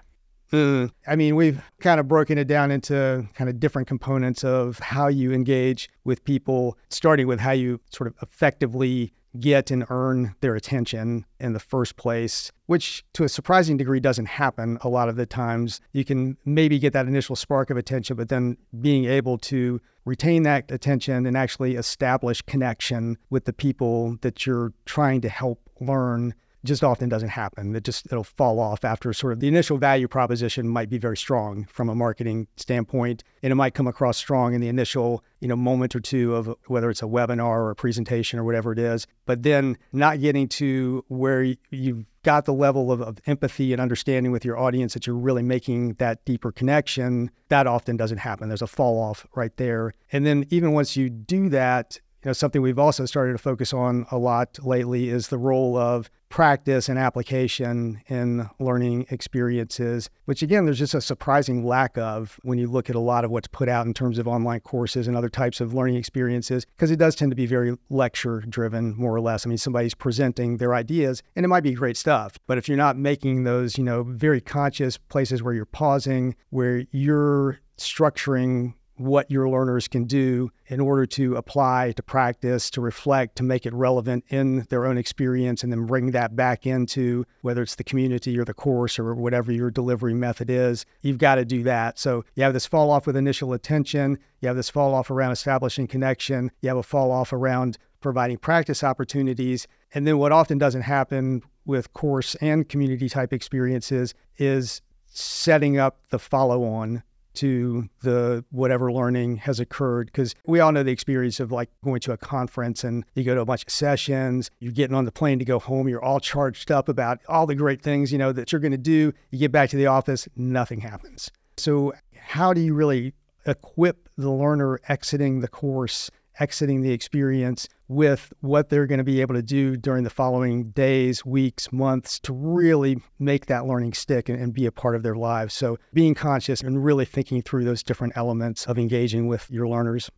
Mm, 0.52 0.90
I 1.06 1.16
mean, 1.16 1.36
we've 1.36 1.62
kind 1.80 2.00
of 2.00 2.08
broken 2.08 2.38
it 2.38 2.48
down 2.48 2.70
into 2.70 3.28
kind 3.34 3.48
of 3.48 3.60
different 3.60 3.86
components 3.86 4.42
of 4.42 4.78
how 4.80 5.06
you 5.08 5.32
engage 5.32 5.88
with 6.04 6.24
people, 6.24 6.76
starting 6.88 7.26
with 7.26 7.40
how 7.40 7.52
you 7.52 7.80
sort 7.90 8.08
of 8.08 8.14
effectively 8.20 9.12
get 9.38 9.70
and 9.70 9.84
earn 9.90 10.34
their 10.40 10.56
attention 10.56 11.24
in 11.38 11.52
the 11.52 11.60
first 11.60 11.96
place, 11.96 12.50
which 12.66 13.04
to 13.12 13.22
a 13.22 13.28
surprising 13.28 13.76
degree 13.76 14.00
doesn't 14.00 14.26
happen 14.26 14.76
a 14.80 14.88
lot 14.88 15.08
of 15.08 15.16
the 15.16 15.26
times. 15.26 15.80
You 15.92 16.04
can 16.04 16.36
maybe 16.44 16.78
get 16.78 16.92
that 16.94 17.06
initial 17.06 17.36
spark 17.36 17.70
of 17.70 17.76
attention, 17.76 18.16
but 18.16 18.28
then 18.28 18.56
being 18.80 19.04
able 19.04 19.38
to 19.38 19.80
retain 20.04 20.42
that 20.44 20.70
attention 20.70 21.26
and 21.26 21.36
actually 21.36 21.74
establish 21.74 22.42
connection 22.42 23.18
with 23.28 23.44
the 23.44 23.52
people 23.52 24.16
that 24.22 24.46
you're 24.46 24.72
trying 24.84 25.20
to 25.20 25.28
help 25.28 25.68
learn 25.80 26.34
just 26.64 26.84
often 26.84 27.08
doesn't 27.08 27.30
happen. 27.30 27.74
It 27.74 27.84
just 27.84 28.06
it'll 28.06 28.24
fall 28.24 28.60
off 28.60 28.84
after 28.84 29.12
sort 29.12 29.32
of 29.32 29.40
the 29.40 29.48
initial 29.48 29.78
value 29.78 30.08
proposition 30.08 30.68
might 30.68 30.90
be 30.90 30.98
very 30.98 31.16
strong 31.16 31.66
from 31.70 31.88
a 31.88 31.94
marketing 31.94 32.48
standpoint, 32.56 33.24
and 33.42 33.50
it 33.50 33.54
might 33.54 33.74
come 33.74 33.86
across 33.86 34.18
strong 34.18 34.54
in 34.54 34.60
the 34.60 34.68
initial 34.68 35.24
you 35.40 35.48
know 35.48 35.56
moment 35.56 35.96
or 35.96 36.00
two 36.00 36.34
of 36.34 36.54
whether 36.66 36.90
it's 36.90 37.02
a 37.02 37.06
webinar 37.06 37.56
or 37.56 37.70
a 37.70 37.74
presentation 37.74 38.38
or 38.38 38.44
whatever 38.44 38.72
it 38.72 38.78
is. 38.78 39.06
But 39.26 39.42
then 39.42 39.78
not 39.92 40.20
getting 40.20 40.48
to 40.48 41.04
where 41.08 41.54
you've 41.70 42.04
got 42.22 42.44
the 42.44 42.52
level 42.52 42.92
of, 42.92 43.00
of 43.00 43.18
empathy 43.26 43.72
and 43.72 43.80
understanding 43.80 44.30
with 44.30 44.44
your 44.44 44.58
audience 44.58 44.92
that 44.92 45.06
you're 45.06 45.16
really 45.16 45.42
making 45.42 45.94
that 45.94 46.22
deeper 46.26 46.52
connection. 46.52 47.30
That 47.48 47.66
often 47.66 47.96
doesn't 47.96 48.18
happen. 48.18 48.48
There's 48.48 48.60
a 48.60 48.66
fall 48.66 49.00
off 49.00 49.26
right 49.34 49.56
there, 49.56 49.94
and 50.12 50.26
then 50.26 50.46
even 50.50 50.72
once 50.72 50.96
you 50.96 51.08
do 51.08 51.48
that 51.50 51.98
you 52.22 52.28
know, 52.28 52.32
something 52.34 52.60
we've 52.60 52.78
also 52.78 53.06
started 53.06 53.32
to 53.32 53.38
focus 53.38 53.72
on 53.72 54.06
a 54.10 54.18
lot 54.18 54.58
lately 54.62 55.08
is 55.08 55.28
the 55.28 55.38
role 55.38 55.76
of 55.76 56.10
practice 56.30 56.88
and 56.88 56.98
application 56.98 58.00
in 58.08 58.48
learning 58.58 59.04
experiences, 59.10 60.08
which 60.24 60.42
again, 60.42 60.64
there's 60.64 60.78
just 60.78 60.94
a 60.94 61.00
surprising 61.00 61.66
lack 61.66 61.98
of 61.98 62.38
when 62.42 62.56
you 62.56 62.68
look 62.68 62.88
at 62.88 62.96
a 62.96 63.00
lot 63.00 63.24
of 63.24 63.30
what's 63.30 63.48
put 63.48 63.68
out 63.68 63.84
in 63.84 63.92
terms 63.92 64.16
of 64.18 64.26
online 64.26 64.60
courses 64.60 65.06
and 65.06 65.16
other 65.16 65.28
types 65.28 65.60
of 65.60 65.74
learning 65.74 65.96
experiences, 65.96 66.64
because 66.64 66.90
it 66.90 66.96
does 66.98 67.14
tend 67.14 67.30
to 67.32 67.36
be 67.36 67.46
very 67.46 67.76
lecture 67.90 68.40
driven, 68.48 68.96
more 68.96 69.14
or 69.14 69.20
less. 69.20 69.44
I 69.44 69.48
mean, 69.48 69.58
somebody's 69.58 69.94
presenting 69.94 70.56
their 70.56 70.74
ideas 70.74 71.22
and 71.36 71.44
it 71.44 71.48
might 71.48 71.64
be 71.64 71.74
great 71.74 71.96
stuff, 71.96 72.38
but 72.46 72.56
if 72.56 72.68
you're 72.68 72.78
not 72.78 72.96
making 72.96 73.44
those, 73.44 73.76
you 73.76 73.84
know, 73.84 74.04
very 74.04 74.40
conscious 74.40 74.96
places 74.96 75.42
where 75.42 75.52
you're 75.52 75.66
pausing, 75.66 76.36
where 76.50 76.84
you're 76.92 77.58
structuring 77.76 78.74
what 79.00 79.30
your 79.30 79.48
learners 79.48 79.88
can 79.88 80.04
do 80.04 80.50
in 80.66 80.78
order 80.78 81.06
to 81.06 81.34
apply, 81.36 81.90
to 81.96 82.02
practice, 82.02 82.68
to 82.68 82.82
reflect, 82.82 83.36
to 83.36 83.42
make 83.42 83.64
it 83.64 83.72
relevant 83.72 84.22
in 84.28 84.66
their 84.68 84.84
own 84.84 84.98
experience, 84.98 85.62
and 85.62 85.72
then 85.72 85.86
bring 85.86 86.10
that 86.10 86.36
back 86.36 86.66
into 86.66 87.24
whether 87.40 87.62
it's 87.62 87.76
the 87.76 87.84
community 87.84 88.38
or 88.38 88.44
the 88.44 88.52
course 88.52 88.98
or 88.98 89.14
whatever 89.14 89.50
your 89.50 89.70
delivery 89.70 90.12
method 90.12 90.50
is. 90.50 90.84
You've 91.00 91.16
got 91.16 91.36
to 91.36 91.46
do 91.46 91.62
that. 91.62 91.98
So 91.98 92.24
you 92.34 92.42
have 92.42 92.52
this 92.52 92.66
fall 92.66 92.90
off 92.90 93.06
with 93.06 93.16
initial 93.16 93.54
attention, 93.54 94.18
you 94.40 94.48
have 94.48 94.56
this 94.56 94.68
fall 94.68 94.94
off 94.94 95.10
around 95.10 95.32
establishing 95.32 95.86
connection, 95.86 96.50
you 96.60 96.68
have 96.68 96.78
a 96.78 96.82
fall 96.82 97.10
off 97.10 97.32
around 97.32 97.78
providing 98.00 98.36
practice 98.36 98.84
opportunities. 98.84 99.66
And 99.94 100.06
then 100.06 100.18
what 100.18 100.30
often 100.30 100.58
doesn't 100.58 100.82
happen 100.82 101.42
with 101.64 101.92
course 101.94 102.34
and 102.36 102.68
community 102.68 103.08
type 103.08 103.32
experiences 103.32 104.14
is 104.36 104.82
setting 105.06 105.78
up 105.78 106.00
the 106.10 106.18
follow 106.18 106.64
on 106.64 107.02
to 107.34 107.88
the 108.02 108.44
whatever 108.50 108.92
learning 108.92 109.36
has 109.36 109.60
occurred 109.60 110.06
because 110.06 110.34
we 110.46 110.60
all 110.60 110.72
know 110.72 110.82
the 110.82 110.90
experience 110.90 111.40
of 111.40 111.52
like 111.52 111.70
going 111.84 112.00
to 112.00 112.12
a 112.12 112.16
conference 112.16 112.84
and 112.84 113.04
you 113.14 113.24
go 113.24 113.34
to 113.34 113.40
a 113.40 113.44
bunch 113.44 113.62
of 113.64 113.70
sessions 113.70 114.50
you're 114.60 114.72
getting 114.72 114.96
on 114.96 115.04
the 115.04 115.12
plane 115.12 115.38
to 115.38 115.44
go 115.44 115.58
home 115.58 115.88
you're 115.88 116.02
all 116.02 116.20
charged 116.20 116.70
up 116.70 116.88
about 116.88 117.18
all 117.28 117.46
the 117.46 117.54
great 117.54 117.82
things 117.82 118.12
you 118.12 118.18
know 118.18 118.32
that 118.32 118.52
you're 118.52 118.60
going 118.60 118.72
to 118.72 118.78
do. 118.78 119.12
You 119.30 119.38
get 119.38 119.52
back 119.52 119.70
to 119.70 119.76
the 119.76 119.86
office 119.86 120.28
nothing 120.36 120.80
happens. 120.80 121.30
So 121.56 121.92
how 122.16 122.52
do 122.52 122.60
you 122.60 122.74
really 122.74 123.14
equip 123.46 124.08
the 124.16 124.30
learner 124.30 124.80
exiting 124.88 125.40
the 125.40 125.48
course 125.48 126.10
exiting 126.38 126.80
the 126.80 126.92
experience 126.92 127.68
with 127.90 128.32
what 128.40 128.68
they're 128.68 128.86
going 128.86 128.98
to 128.98 129.04
be 129.04 129.20
able 129.20 129.34
to 129.34 129.42
do 129.42 129.76
during 129.76 130.04
the 130.04 130.10
following 130.10 130.70
days, 130.70 131.24
weeks, 131.24 131.72
months 131.72 132.20
to 132.20 132.32
really 132.32 133.00
make 133.18 133.46
that 133.46 133.66
learning 133.66 133.92
stick 133.92 134.28
and, 134.28 134.40
and, 134.40 134.54
be 134.54 134.64
a 134.64 134.70
part 134.70 134.94
of 134.94 135.02
their 135.02 135.16
lives. 135.16 135.52
So, 135.54 135.76
being 135.92 136.14
conscious 136.14 136.60
and 136.60 136.84
really 136.84 137.04
thinking 137.04 137.42
through 137.42 137.64
those 137.64 137.82
different 137.82 138.12
elements 138.16 138.64
of 138.66 138.78
engaging 138.78 139.26
with 139.26 139.50
your 139.50 139.66
learners. 139.66 140.08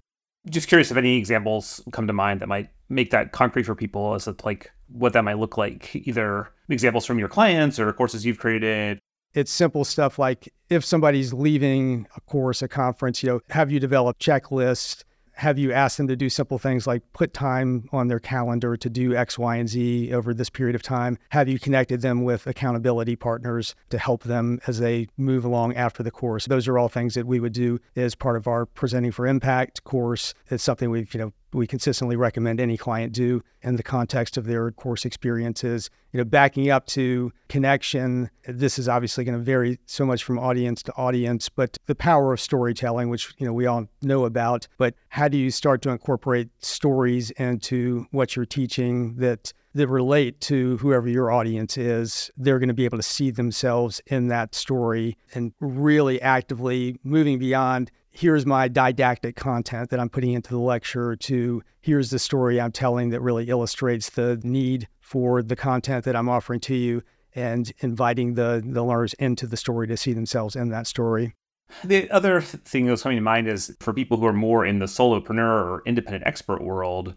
Just 0.50 0.68
curious 0.68 0.90
if 0.90 0.98
any 0.98 1.16
examples 1.16 1.80
come 1.92 2.06
to 2.06 2.12
mind 2.12 2.40
that 2.40 2.48
might 2.48 2.68
make 2.90 3.10
that 3.10 3.32
concrete 3.32 3.62
for 3.62 3.74
people 3.74 4.14
as 4.14 4.24
to 4.24 4.36
like 4.44 4.70
what 4.88 5.14
that 5.14 5.24
might 5.24 5.38
look 5.38 5.56
like, 5.56 5.96
either 5.96 6.50
examples 6.68 7.06
from 7.06 7.18
your 7.18 7.28
clients 7.28 7.78
or 7.78 7.90
courses 7.94 8.26
you've 8.26 8.38
created 8.38 8.98
it's 9.34 9.50
simple 9.50 9.82
stuff 9.82 10.18
like 10.18 10.52
if 10.68 10.84
somebody's 10.84 11.32
leaving 11.32 12.06
a 12.16 12.20
course, 12.20 12.60
a 12.60 12.68
conference, 12.68 13.22
you 13.22 13.30
know, 13.30 13.40
have 13.48 13.70
you 13.70 13.80
developed 13.80 14.20
checklists? 14.20 15.04
Have 15.34 15.58
you 15.58 15.72
asked 15.72 15.96
them 15.96 16.08
to 16.08 16.16
do 16.16 16.28
simple 16.28 16.58
things 16.58 16.86
like 16.86 17.02
put 17.12 17.32
time 17.32 17.88
on 17.92 18.08
their 18.08 18.18
calendar 18.18 18.76
to 18.76 18.90
do 18.90 19.14
X, 19.16 19.38
Y, 19.38 19.56
and 19.56 19.68
Z 19.68 20.12
over 20.12 20.34
this 20.34 20.50
period 20.50 20.74
of 20.74 20.82
time? 20.82 21.18
Have 21.30 21.48
you 21.48 21.58
connected 21.58 22.00
them 22.00 22.24
with 22.24 22.46
accountability 22.46 23.16
partners 23.16 23.74
to 23.90 23.98
help 23.98 24.24
them 24.24 24.60
as 24.66 24.78
they 24.78 25.08
move 25.16 25.44
along 25.44 25.74
after 25.74 26.02
the 26.02 26.10
course? 26.10 26.46
Those 26.46 26.68
are 26.68 26.78
all 26.78 26.88
things 26.88 27.14
that 27.14 27.26
we 27.26 27.40
would 27.40 27.52
do 27.52 27.80
as 27.96 28.14
part 28.14 28.36
of 28.36 28.46
our 28.46 28.66
Presenting 28.66 29.12
for 29.12 29.26
Impact 29.26 29.84
course. 29.84 30.34
It's 30.50 30.62
something 30.62 30.90
we've, 30.90 31.12
you 31.14 31.20
know, 31.20 31.32
we 31.52 31.66
consistently 31.66 32.16
recommend 32.16 32.60
any 32.60 32.76
client 32.76 33.12
do 33.12 33.42
in 33.62 33.76
the 33.76 33.82
context 33.82 34.36
of 34.36 34.44
their 34.44 34.70
course 34.72 35.04
experiences. 35.04 35.90
You 36.12 36.18
know, 36.18 36.24
backing 36.24 36.70
up 36.70 36.86
to 36.88 37.32
connection, 37.48 38.30
this 38.46 38.78
is 38.78 38.88
obviously 38.88 39.24
going 39.24 39.38
to 39.38 39.44
vary 39.44 39.78
so 39.86 40.04
much 40.04 40.24
from 40.24 40.38
audience 40.38 40.82
to 40.84 40.92
audience, 40.96 41.48
but 41.48 41.76
the 41.86 41.94
power 41.94 42.32
of 42.32 42.40
storytelling, 42.40 43.08
which 43.08 43.34
you 43.38 43.46
know 43.46 43.52
we 43.52 43.66
all 43.66 43.86
know 44.02 44.24
about, 44.24 44.66
but 44.78 44.94
how 45.08 45.28
do 45.28 45.36
you 45.36 45.50
start 45.50 45.82
to 45.82 45.90
incorporate 45.90 46.48
stories 46.58 47.30
into 47.32 48.06
what 48.10 48.36
you're 48.36 48.44
teaching 48.44 49.16
that 49.16 49.52
that 49.74 49.88
relate 49.88 50.40
to 50.40 50.76
whoever 50.78 51.08
your 51.08 51.30
audience 51.30 51.78
is, 51.78 52.30
they're 52.36 52.58
going 52.58 52.68
to 52.68 52.74
be 52.74 52.84
able 52.84 52.98
to 52.98 53.02
see 53.02 53.30
themselves 53.30 54.00
in 54.06 54.28
that 54.28 54.54
story 54.54 55.16
and 55.34 55.52
really 55.60 56.20
actively 56.20 56.98
moving 57.04 57.38
beyond 57.38 57.90
here's 58.12 58.46
my 58.46 58.68
didactic 58.68 59.36
content 59.36 59.90
that 59.90 59.98
I'm 59.98 60.08
putting 60.08 60.32
into 60.32 60.50
the 60.50 60.58
lecture 60.58 61.16
to 61.16 61.62
here's 61.80 62.10
the 62.10 62.18
story 62.18 62.60
I'm 62.60 62.72
telling 62.72 63.10
that 63.10 63.20
really 63.20 63.48
illustrates 63.48 64.10
the 64.10 64.40
need 64.44 64.86
for 65.00 65.42
the 65.42 65.56
content 65.56 66.04
that 66.04 66.14
I'm 66.14 66.28
offering 66.28 66.60
to 66.60 66.74
you 66.74 67.02
and 67.34 67.72
inviting 67.80 68.34
the, 68.34 68.62
the 68.64 68.84
learners 68.84 69.14
into 69.14 69.46
the 69.46 69.56
story 69.56 69.86
to 69.88 69.96
see 69.96 70.12
themselves 70.12 70.54
in 70.54 70.68
that 70.68 70.86
story. 70.86 71.34
The 71.82 72.10
other 72.10 72.42
thing 72.42 72.86
that's 72.86 73.02
coming 73.02 73.16
to 73.16 73.22
mind 73.22 73.48
is 73.48 73.74
for 73.80 73.94
people 73.94 74.18
who 74.18 74.26
are 74.26 74.32
more 74.32 74.66
in 74.66 74.78
the 74.78 74.86
solopreneur 74.86 75.64
or 75.64 75.82
independent 75.86 76.24
expert 76.26 76.62
world, 76.62 77.14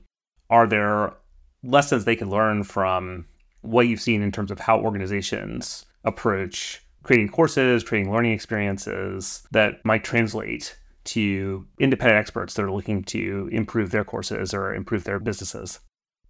are 0.50 0.66
there 0.66 1.14
lessons 1.62 2.06
they 2.06 2.16
can 2.16 2.30
learn 2.30 2.64
from 2.64 3.26
what 3.62 3.88
you've 3.88 4.00
seen 4.00 4.22
in 4.22 4.32
terms 4.32 4.52
of 4.52 4.60
how 4.60 4.80
organizations 4.80 5.86
approach 6.06 6.82
creating 7.04 7.30
courses, 7.30 7.84
creating 7.84 8.12
learning 8.12 8.32
experiences 8.32 9.46
that 9.52 9.84
might 9.84 10.04
translate 10.04 10.76
to 11.06 11.66
independent 11.80 12.20
experts 12.20 12.54
that 12.56 12.64
are 12.64 12.72
looking 12.72 13.04
to 13.04 13.50
improve 13.52 13.92
their 13.92 14.04
courses 14.04 14.54
or 14.54 14.74
improve 14.74 15.04
their 15.04 15.20
businesses. 15.20 15.80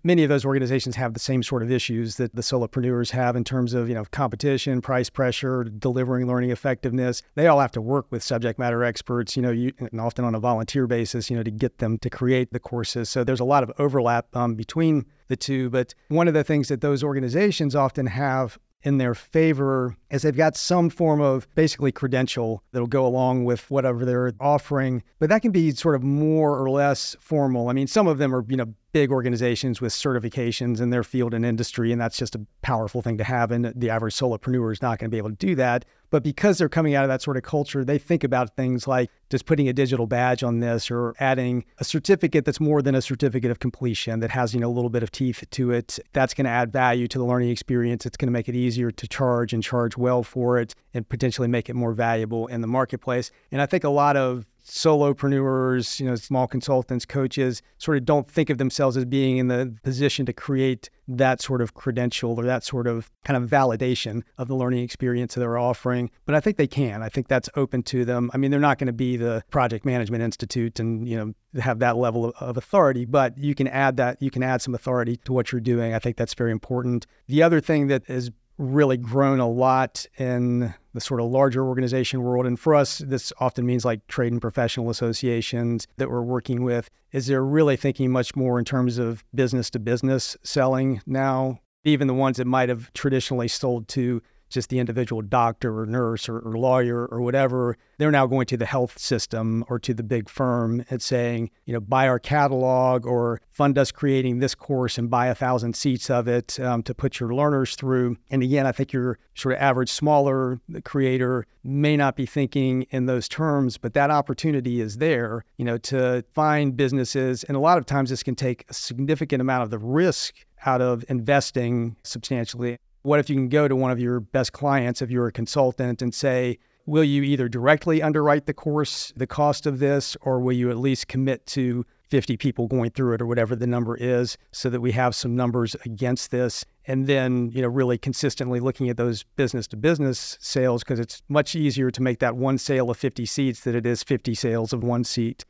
Many 0.03 0.22
of 0.22 0.29
those 0.29 0.46
organizations 0.46 0.96
have 0.98 1.15
the 1.15 1.20
same 1.20 1.41
sort 1.41 1.63
of 1.63 1.72
issues 1.72 2.17
that 2.17 2.36
the 2.36 2.44
solopreneurs 2.44 3.10
have 3.10 3.36
in 3.36 3.44
terms 3.44 3.74
of 3.74 3.89
you 3.89 3.96
know 3.96 4.05
competition 4.12 4.79
price 4.79 5.10
pressure 5.10 5.63
delivering 5.63 6.27
learning 6.27 6.51
effectiveness. 6.51 7.24
They 7.34 7.48
all 7.48 7.60
have 7.60 7.72
to 7.72 7.82
work 7.82 8.05
with 8.12 8.22
subject 8.22 8.60
matter 8.60 8.84
experts 8.84 9.36
you 9.36 9.41
know 9.41 9.50
you, 9.50 9.74
and 9.79 10.00
often 10.00 10.24
on 10.24 10.36
a 10.36 10.39
volunteer 10.39 10.86
basis 10.86 11.32
you 11.32 11.36
know 11.36 11.41
to 11.41 11.50
get 11.50 11.79
them 11.79 11.98
to 11.98 12.10
create 12.12 12.53
the 12.53 12.60
courses. 12.60 13.10
So 13.10 13.24
there's 13.24 13.39
a 13.39 13.46
lot 13.46 13.63
of 13.63 13.72
overlap 13.79 14.27
um, 14.36 14.53
between 14.53 15.08
the 15.27 15.36
two 15.36 15.72
but 15.72 15.96
one 16.10 16.27
of 16.27 16.36
the 16.36 16.44
things 16.44 16.67
that 16.67 16.82
those 16.82 17.03
organizations 17.03 17.75
often 17.75 18.05
have 18.05 18.60
in 18.86 19.00
their 19.00 19.15
favor 19.15 19.98
as 20.12 20.22
they've 20.22 20.38
got 20.38 20.56
some 20.56 20.89
form 20.89 21.20
of 21.20 21.54
basically 21.56 21.92
credential 21.92 22.63
that'll 22.72 22.88
go 22.88 23.06
along 23.06 23.44
with 23.44 23.70
whatever 23.72 24.06
they're 24.06 24.32
offering. 24.39 25.04
But 25.20 25.30
that 25.30 25.42
can 25.42 25.51
be 25.51 25.72
sort 25.72 25.96
of 25.96 26.04
more 26.04 26.58
or 26.58 26.70
less 26.70 27.15
formal. 27.20 27.68
I 27.68 27.74
mean, 27.74 27.88
some 27.88 28.08
of 28.08 28.20
them 28.20 28.34
are, 28.34 28.46
you 28.48 28.56
know, 28.56 28.74
big 28.96 29.12
organizations 29.12 29.82
with 29.82 29.92
certifications 29.92 30.80
in 30.80 30.90
their 30.90 31.04
field 31.04 31.34
and 31.34 31.46
industry, 31.46 31.92
and 31.92 32.00
that's 32.00 32.18
just 32.18 32.34
a 32.34 32.40
powerful 32.62 33.02
thing 33.02 33.18
to 33.18 33.25
have. 33.25 33.52
And 33.52 33.74
the 33.75 33.90
average 33.90 34.16
solopreneur 34.16 34.72
is 34.72 34.82
not 34.82 35.00
going 35.00 35.10
to 35.10 35.14
be 35.14 35.18
able 35.18 35.32
to 35.32 35.36
do 35.36 35.54
that. 35.56 35.84
But 36.12 36.24
because 36.24 36.58
they're 36.58 36.70
coming 36.70 36.96
out 36.96 37.04
of 37.04 37.10
that 37.10 37.22
sort 37.22 37.36
of 37.36 37.44
culture, 37.44 37.84
they 37.84 37.98
think 37.98 38.24
about 38.24 38.56
things 38.56 38.88
like 38.88 39.10
just 39.30 39.46
putting 39.46 39.68
a 39.68 39.74
digital 39.74 40.08
badge 40.08 40.44
on 40.44 40.62
this 40.62 40.90
or 40.90 41.14
adding 41.20 41.66
a 41.80 41.84
certificate 41.84 42.46
that's 42.46 42.62
more 42.62 42.82
than 42.82 42.96
a 42.96 43.02
certificate 43.02 43.52
of 43.52 43.60
completion 43.60 44.22
that 44.22 44.32
has, 44.32 44.54
you 44.54 44.62
know, 44.62 44.70
a 44.70 44.72
little 44.72 44.90
bit 44.90 45.04
of 45.04 45.12
teeth 45.12 45.44
to 45.52 45.72
it. 45.72 46.00
That's 46.14 46.34
going 46.34 46.46
to 46.46 46.52
add 46.52 46.72
value 46.72 47.10
to 47.10 47.18
the 47.18 47.25
learning 47.25 47.50
experience. 47.50 48.06
It's 48.06 48.16
going 48.16 48.28
to 48.28 48.32
make 48.32 48.48
it 48.48 48.56
easier 48.56 48.92
to 48.92 49.08
charge 49.10 49.52
and 49.52 49.62
charge 49.62 49.98
well 49.98 50.24
for 50.24 50.58
it 50.58 50.74
and 50.94 51.10
potentially 51.10 51.50
make 51.50 51.70
it 51.70 51.74
more 51.74 51.92
valuable 51.92 52.48
in 52.48 52.62
the 52.62 52.68
marketplace. 52.68 53.30
And 53.52 53.62
I 53.62 53.66
think 53.66 53.84
a 53.84 53.90
lot 53.90 54.16
of 54.16 54.46
solopreneurs, 54.66 56.00
you 56.00 56.08
know, 56.08 56.16
small 56.16 56.48
consultants, 56.48 57.06
coaches 57.06 57.62
sort 57.78 57.98
of 57.98 58.06
don't 58.06 58.30
think 58.30 58.50
of 58.50 58.58
themselves 58.58 58.98
as 58.98 59.06
being 59.06 59.38
in 59.38 59.48
the 59.48 59.76
position 59.84 60.26
to 60.26 60.34
create 60.34 60.90
that 61.08 61.40
sort 61.40 61.62
of 61.62 61.76
credential 61.76 62.40
or 62.40 62.46
that 62.46 62.64
sort 62.64 62.88
of 62.88 63.12
kind 63.24 63.42
of 63.42 63.50
validation 63.50 64.24
of 64.38 64.48
the 64.48 64.56
learning 64.56 64.84
experience 64.84 65.36
that 65.36 65.42
they're 65.42 65.58
offering. 65.58 66.10
But 66.26 66.34
I 66.34 66.40
think 66.40 66.58
they 66.58 66.68
can. 66.68 67.04
I 67.04 67.10
think 67.10 67.28
that's 67.28 67.50
open 67.56 67.84
to 67.84 68.06
them. 68.06 68.32
I 68.34 68.38
mean, 68.38 68.50
they're 68.50 68.60
not 68.60 68.80
going 68.80 68.88
to 68.88 68.94
be 68.94 69.18
the 69.18 69.44
project 69.52 69.86
management 69.86 70.24
institute 70.24 70.80
and, 70.80 71.08
you 71.08 71.16
know, 71.18 71.62
have 71.62 71.80
that 71.80 71.98
level 71.98 72.34
of 72.40 72.58
authority, 72.58 73.06
but 73.06 73.38
you 73.38 73.54
can 73.54 73.68
add 73.68 73.98
that, 73.98 74.22
you 74.22 74.32
can 74.32 74.42
add 74.44 74.62
some 74.62 74.74
authority 74.74 75.18
to 75.26 75.32
what 75.32 75.52
you're 75.52 75.62
doing. 75.62 75.94
I 75.94 76.00
think 76.00 76.18
that's 76.18 76.34
very 76.34 76.52
important. 76.52 77.06
The 77.28 77.44
other 77.44 77.62
thing 77.62 77.88
that 77.88 78.04
is 78.10 78.32
really 78.58 78.98
grown 78.98 79.40
a 79.40 79.50
lot 79.50 80.06
in 80.18 80.74
the 80.94 81.02
sort 81.02 81.20
of 81.20 81.28
larger 81.28 81.66
organization 81.66 82.24
world. 82.24 82.46
And 82.46 82.60
for 82.60 82.74
us, 82.74 83.00
this 83.00 83.34
often 83.40 83.66
means 83.66 83.84
like 83.84 84.08
trade 84.08 84.32
and 84.32 84.42
professional 84.42 84.90
associations 84.90 85.88
that 85.98 86.10
we're 86.10 86.22
working 86.22 86.64
with, 86.64 86.90
is 87.12 87.28
they're 87.28 87.44
really 87.44 87.76
thinking 87.76 88.12
much 88.12 88.36
more 88.36 88.58
in 88.58 88.66
terms 88.66 88.98
of 88.98 89.24
business 89.34 89.70
to 89.72 89.80
business 89.80 90.38
selling 90.44 91.02
now. 91.06 91.60
Even 91.84 92.08
the 92.08 92.14
ones 92.14 92.38
that 92.38 92.46
might 92.46 92.70
have 92.70 92.92
traditionally 92.94 93.48
sold 93.48 93.88
to 93.90 94.22
just 94.50 94.70
the 94.70 94.80
individual 94.80 95.22
doctor 95.22 95.80
or 95.80 95.86
nurse 95.86 96.30
or, 96.30 96.40
or, 96.40 96.58
lawyer 96.58 97.06
or 97.08 97.22
whatever. 97.22 97.78
They're 97.98 98.12
now 98.12 98.25
going 98.25 98.46
to 98.48 98.58
the 98.58 98.66
health 98.66 98.98
system 98.98 99.66
or 99.70 99.80
to 99.80 99.94
the 99.94 100.04
big 100.04 100.30
firm 100.30 100.84
and 100.90 101.02
saying, 101.02 101.52
you 101.66 101.74
know, 101.74 101.80
buy 101.80 102.08
our 102.08 102.20
catalog 102.20 103.06
or 103.06 103.42
fund 103.52 103.78
us 103.78 103.92
creating 103.92 104.40
this 104.40 104.56
course 104.56 104.98
and 104.98 105.10
buy 105.10 105.28
a 105.28 105.36
thousand 105.36 105.75
seats 105.75 106.10
of 106.10 106.28
it 106.28 106.60
um, 106.60 106.84
to 106.84 106.94
put 106.94 107.20
your 107.20 107.34
learners 107.34 107.75
through. 107.75 108.18
And 108.30 108.44
again, 108.44 108.66
I 108.66 108.72
think 108.72 108.94
your 108.94 109.20
sort 109.34 109.56
of 109.56 109.62
average 109.62 109.90
smaller 109.90 110.60
creator 110.84 111.46
may 111.64 111.98
not 111.98 112.16
be 112.16 112.25
thinking 112.25 112.84
in 112.92 113.06
those 113.06 113.28
terms, 113.28 113.78
but 113.78 113.94
that 113.94 114.12
opportunity 114.12 114.82
is 114.82 114.98
there, 114.98 115.44
you 115.58 115.66
know, 115.66 115.78
to 115.80 116.24
find 116.34 116.78
businesses. 116.78 117.44
And 117.46 117.58
a 117.58 117.60
lot 117.60 117.78
of 117.78 117.86
times 117.86 118.10
this 118.10 118.24
can 118.24 118.36
take 118.36 118.66
a 118.70 118.74
significant 118.74 119.42
amount 119.42 119.64
of 119.64 119.72
the 119.72 119.80
risk 119.80 120.46
out 120.66 120.82
of 120.82 121.04
investing 121.10 121.96
substantially 122.04 122.78
what 123.06 123.20
if 123.20 123.30
you 123.30 123.36
can 123.36 123.50
go 123.50 123.68
to 123.68 123.76
one 123.76 123.92
of 123.92 124.00
your 124.00 124.20
best 124.20 124.52
clients 124.52 125.02
if 125.02 125.12
you're 125.12 125.28
a 125.28 125.32
consultant 125.32 126.02
and 126.02 126.14
say, 126.14 126.58
will 126.88 127.04
you 127.04 127.22
either 127.24 127.48
directly 127.48 128.02
underwrite 128.02 128.48
the 128.48 128.54
course, 128.54 129.14
the 129.16 129.28
cost 129.28 129.66
of 129.66 129.80
this, 129.80 130.18
or 130.22 130.40
will 130.40 130.54
you 130.54 130.70
at 130.72 130.78
least 130.78 131.08
commit 131.08 131.46
to 131.48 131.86
50 132.10 132.38
people 132.38 132.68
going 132.68 132.90
through 132.92 133.14
it 133.14 133.22
or 133.22 133.26
whatever 133.26 133.56
the 133.56 133.68
number 133.68 133.96
is 133.98 134.38
so 134.52 134.70
that 134.70 134.82
we 134.82 134.92
have 134.92 135.16
some 135.16 135.36
numbers 135.36 135.76
against 135.86 136.32
this? 136.32 136.66
And 136.86 137.06
then 137.06 137.52
you 137.52 137.62
know 137.62 137.68
really 137.68 137.98
consistently 137.98 138.60
looking 138.60 138.90
at 138.90 138.98
those 138.98 139.24
business 139.36 139.68
to 139.68 139.78
business 139.78 140.38
sales 140.42 140.84
because 140.84 141.00
it's 141.00 141.22
much 141.30 141.56
easier 141.56 141.92
to 141.92 142.02
make 142.02 142.20
that 142.20 142.36
one 142.36 142.58
sale 142.58 142.90
of 142.90 142.98
50 142.98 143.26
seats 143.26 143.62
than 143.62 143.76
it 143.76 143.86
is 143.86 144.04
50 144.04 144.34
sales 144.34 144.74
of 144.74 144.84
one 144.84 145.04
seat. 145.04 145.46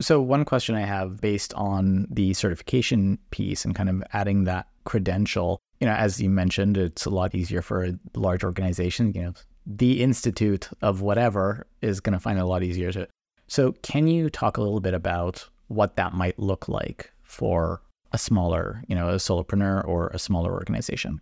So 0.00 0.20
one 0.20 0.44
question 0.44 0.76
i 0.76 0.82
have 0.82 1.20
based 1.20 1.52
on 1.54 2.06
the 2.08 2.32
certification 2.34 3.18
piece 3.30 3.64
and 3.64 3.74
kind 3.74 3.88
of 3.88 4.02
adding 4.12 4.44
that 4.44 4.68
credential 4.84 5.60
you 5.80 5.86
know, 5.86 5.94
as 5.94 6.20
you 6.20 6.28
mentioned, 6.28 6.76
it's 6.76 7.04
a 7.04 7.10
lot 7.10 7.34
easier 7.34 7.62
for 7.62 7.84
a 7.84 7.98
large 8.14 8.44
organization. 8.44 9.12
You 9.14 9.22
know, 9.22 9.32
the 9.66 10.02
institute 10.02 10.68
of 10.82 11.02
whatever 11.02 11.66
is 11.82 12.00
going 12.00 12.14
to 12.14 12.20
find 12.20 12.38
it 12.38 12.42
a 12.42 12.46
lot 12.46 12.62
easier 12.62 12.92
to. 12.92 13.08
So, 13.46 13.72
can 13.82 14.06
you 14.06 14.28
talk 14.30 14.56
a 14.56 14.60
little 14.60 14.80
bit 14.80 14.94
about 14.94 15.48
what 15.68 15.96
that 15.96 16.14
might 16.14 16.38
look 16.38 16.68
like 16.68 17.12
for 17.22 17.82
a 18.12 18.18
smaller, 18.18 18.82
you 18.88 18.94
know, 18.94 19.08
a 19.08 19.14
solopreneur 19.14 19.86
or 19.86 20.08
a 20.08 20.18
smaller 20.18 20.52
organization? 20.52 21.20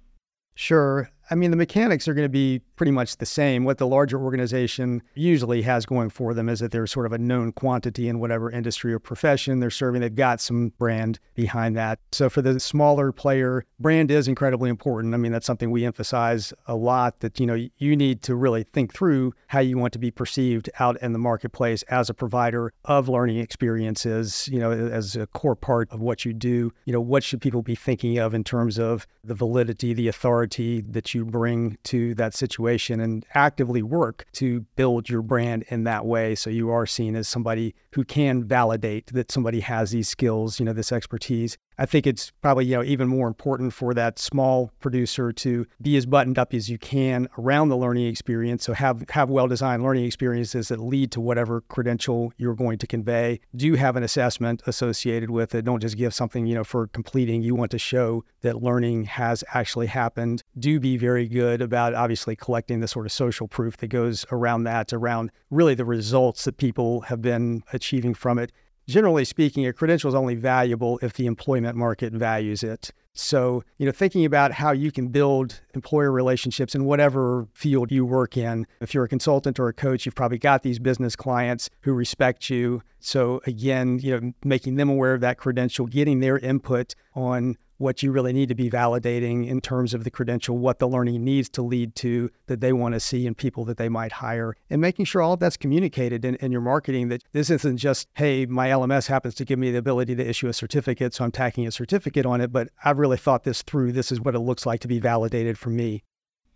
Sure. 0.54 1.10
I 1.30 1.34
mean, 1.34 1.50
the 1.50 1.56
mechanics 1.56 2.06
are 2.06 2.14
going 2.14 2.24
to 2.24 2.28
be 2.28 2.60
pretty 2.76 2.92
much 2.92 3.16
the 3.16 3.26
same. 3.26 3.64
What 3.64 3.78
the 3.78 3.86
larger 3.86 4.20
organization 4.20 5.02
usually 5.14 5.62
has 5.62 5.84
going 5.84 6.10
for 6.10 6.34
them 6.34 6.48
is 6.48 6.60
that 6.60 6.70
they're 6.70 6.86
sort 6.86 7.06
of 7.06 7.12
a 7.12 7.18
known 7.18 7.52
quantity 7.52 8.08
in 8.08 8.20
whatever 8.20 8.50
industry 8.50 8.92
or 8.92 8.98
profession 8.98 9.58
they're 9.58 9.70
serving. 9.70 10.02
They've 10.02 10.14
got 10.14 10.40
some 10.40 10.68
brand 10.78 11.18
behind 11.34 11.76
that. 11.76 11.98
So 12.12 12.28
for 12.28 12.42
the 12.42 12.60
smaller 12.60 13.10
player, 13.10 13.64
brand 13.80 14.10
is 14.10 14.28
incredibly 14.28 14.70
important. 14.70 15.14
I 15.14 15.16
mean, 15.16 15.32
that's 15.32 15.46
something 15.46 15.70
we 15.70 15.84
emphasize 15.84 16.52
a 16.66 16.76
lot 16.76 17.20
that, 17.20 17.40
you 17.40 17.46
know, 17.46 17.66
you 17.78 17.96
need 17.96 18.22
to 18.22 18.36
really 18.36 18.62
think 18.62 18.94
through 18.94 19.32
how 19.48 19.60
you 19.60 19.78
want 19.78 19.92
to 19.94 19.98
be 19.98 20.10
perceived 20.10 20.70
out 20.78 21.00
in 21.02 21.12
the 21.12 21.18
marketplace 21.18 21.82
as 21.84 22.08
a 22.08 22.14
provider 22.14 22.72
of 22.84 23.08
learning 23.08 23.38
experiences, 23.38 24.48
you 24.48 24.60
know, 24.60 24.70
as 24.70 25.16
a 25.16 25.26
core 25.28 25.56
part 25.56 25.90
of 25.90 26.00
what 26.00 26.24
you 26.24 26.32
do. 26.32 26.72
You 26.84 26.92
know, 26.92 27.00
what 27.00 27.24
should 27.24 27.40
people 27.40 27.62
be 27.62 27.74
thinking 27.74 28.18
of 28.18 28.34
in 28.34 28.44
terms 28.44 28.78
of 28.78 29.06
the 29.24 29.34
validity, 29.34 29.92
the 29.92 30.08
authority 30.08 30.82
that 30.82 31.14
you 31.14 31.15
bring 31.24 31.78
to 31.84 32.14
that 32.14 32.34
situation 32.34 33.00
and 33.00 33.24
actively 33.34 33.82
work 33.82 34.26
to 34.32 34.60
build 34.76 35.08
your 35.08 35.22
brand 35.22 35.64
in 35.68 35.84
that 35.84 36.04
way 36.06 36.34
so 36.34 36.50
you 36.50 36.70
are 36.70 36.86
seen 36.86 37.16
as 37.16 37.28
somebody 37.28 37.74
who 37.92 38.04
can 38.04 38.44
validate 38.44 39.06
that 39.12 39.30
somebody 39.30 39.60
has 39.60 39.90
these 39.90 40.08
skills, 40.08 40.58
you 40.58 40.66
know, 40.66 40.72
this 40.72 40.92
expertise. 40.92 41.56
I 41.78 41.86
think 41.86 42.06
it's 42.06 42.30
probably, 42.40 42.64
you 42.64 42.76
know, 42.76 42.82
even 42.82 43.08
more 43.08 43.28
important 43.28 43.72
for 43.72 43.92
that 43.94 44.18
small 44.18 44.72
producer 44.80 45.32
to 45.32 45.66
be 45.82 45.96
as 45.96 46.06
buttoned 46.06 46.38
up 46.38 46.54
as 46.54 46.70
you 46.70 46.78
can 46.78 47.28
around 47.38 47.68
the 47.68 47.76
learning 47.76 48.06
experience. 48.06 48.64
So 48.64 48.72
have 48.72 49.04
have 49.10 49.28
well-designed 49.28 49.82
learning 49.82 50.04
experiences 50.04 50.68
that 50.68 50.80
lead 50.80 51.12
to 51.12 51.20
whatever 51.20 51.60
credential 51.62 52.32
you're 52.38 52.54
going 52.54 52.78
to 52.78 52.86
convey. 52.86 53.40
Do 53.54 53.74
have 53.74 53.96
an 53.96 54.02
assessment 54.02 54.62
associated 54.66 55.30
with 55.30 55.54
it. 55.54 55.64
Don't 55.64 55.80
just 55.80 55.96
give 55.96 56.14
something, 56.14 56.46
you 56.46 56.54
know, 56.54 56.64
for 56.64 56.86
completing. 56.88 57.42
You 57.42 57.54
want 57.54 57.70
to 57.72 57.78
show 57.78 58.24
that 58.40 58.62
learning 58.62 59.04
has 59.04 59.44
actually 59.52 59.86
happened. 59.86 60.42
Do 60.58 60.80
be 60.80 60.96
very 60.96 61.28
good 61.28 61.60
about 61.60 61.94
obviously 61.94 62.36
collecting 62.36 62.80
the 62.80 62.88
sort 62.88 63.06
of 63.06 63.12
social 63.12 63.48
proof 63.48 63.76
that 63.78 63.88
goes 63.88 64.24
around 64.32 64.64
that, 64.64 64.92
around 64.92 65.30
really 65.50 65.74
the 65.74 65.84
results 65.84 66.44
that 66.44 66.56
people 66.56 67.02
have 67.02 67.20
been 67.20 67.62
achieving 67.72 68.14
from 68.14 68.38
it 68.38 68.52
generally 68.88 69.24
speaking, 69.24 69.66
a 69.66 69.72
credential 69.72 70.08
is 70.08 70.14
only 70.14 70.34
valuable 70.34 70.98
if 71.02 71.14
the 71.14 71.26
employment 71.26 71.76
market 71.76 72.12
values 72.12 72.62
it. 72.62 72.92
So, 73.18 73.62
you 73.78 73.86
know, 73.86 73.92
thinking 73.92 74.26
about 74.26 74.52
how 74.52 74.72
you 74.72 74.92
can 74.92 75.08
build 75.08 75.60
employer 75.74 76.12
relationships 76.12 76.74
in 76.74 76.84
whatever 76.84 77.48
field 77.54 77.90
you 77.90 78.04
work 78.04 78.36
in. 78.36 78.66
If 78.80 78.92
you're 78.92 79.04
a 79.04 79.08
consultant 79.08 79.58
or 79.58 79.68
a 79.68 79.72
coach, 79.72 80.04
you've 80.04 80.14
probably 80.14 80.38
got 80.38 80.62
these 80.62 80.78
business 80.78 81.16
clients 81.16 81.70
who 81.80 81.94
respect 81.94 82.50
you. 82.50 82.82
So, 83.00 83.40
again, 83.46 83.98
you 84.00 84.20
know, 84.20 84.32
making 84.44 84.76
them 84.76 84.90
aware 84.90 85.14
of 85.14 85.22
that 85.22 85.38
credential, 85.38 85.86
getting 85.86 86.20
their 86.20 86.38
input 86.38 86.94
on 87.14 87.56
what 87.78 88.02
you 88.02 88.12
really 88.12 88.32
need 88.32 88.48
to 88.48 88.54
be 88.54 88.70
validating 88.70 89.48
in 89.48 89.60
terms 89.60 89.94
of 89.94 90.04
the 90.04 90.10
credential, 90.10 90.58
what 90.58 90.78
the 90.78 90.88
learning 90.88 91.24
needs 91.24 91.48
to 91.50 91.62
lead 91.62 91.94
to 91.96 92.30
that 92.46 92.60
they 92.60 92.72
want 92.72 92.94
to 92.94 93.00
see 93.00 93.26
in 93.26 93.34
people 93.34 93.64
that 93.64 93.76
they 93.76 93.88
might 93.88 94.12
hire, 94.12 94.54
and 94.70 94.80
making 94.80 95.04
sure 95.04 95.22
all 95.22 95.34
of 95.34 95.40
that's 95.40 95.56
communicated 95.56 96.24
in, 96.24 96.36
in 96.36 96.52
your 96.52 96.60
marketing 96.60 97.08
that 97.08 97.22
this 97.32 97.50
isn't 97.50 97.76
just, 97.76 98.08
hey, 98.14 98.46
my 98.46 98.68
LMS 98.68 99.06
happens 99.06 99.34
to 99.34 99.44
give 99.44 99.58
me 99.58 99.70
the 99.70 99.78
ability 99.78 100.14
to 100.16 100.26
issue 100.26 100.48
a 100.48 100.52
certificate, 100.52 101.14
so 101.14 101.24
I'm 101.24 101.32
tacking 101.32 101.66
a 101.66 101.72
certificate 101.72 102.26
on 102.26 102.40
it, 102.40 102.52
but 102.52 102.68
I've 102.84 102.98
really 102.98 103.16
thought 103.16 103.44
this 103.44 103.62
through. 103.62 103.92
This 103.92 104.12
is 104.12 104.20
what 104.20 104.34
it 104.34 104.40
looks 104.40 104.66
like 104.66 104.80
to 104.80 104.88
be 104.88 104.98
validated 104.98 105.58
for 105.58 105.70
me. 105.70 106.02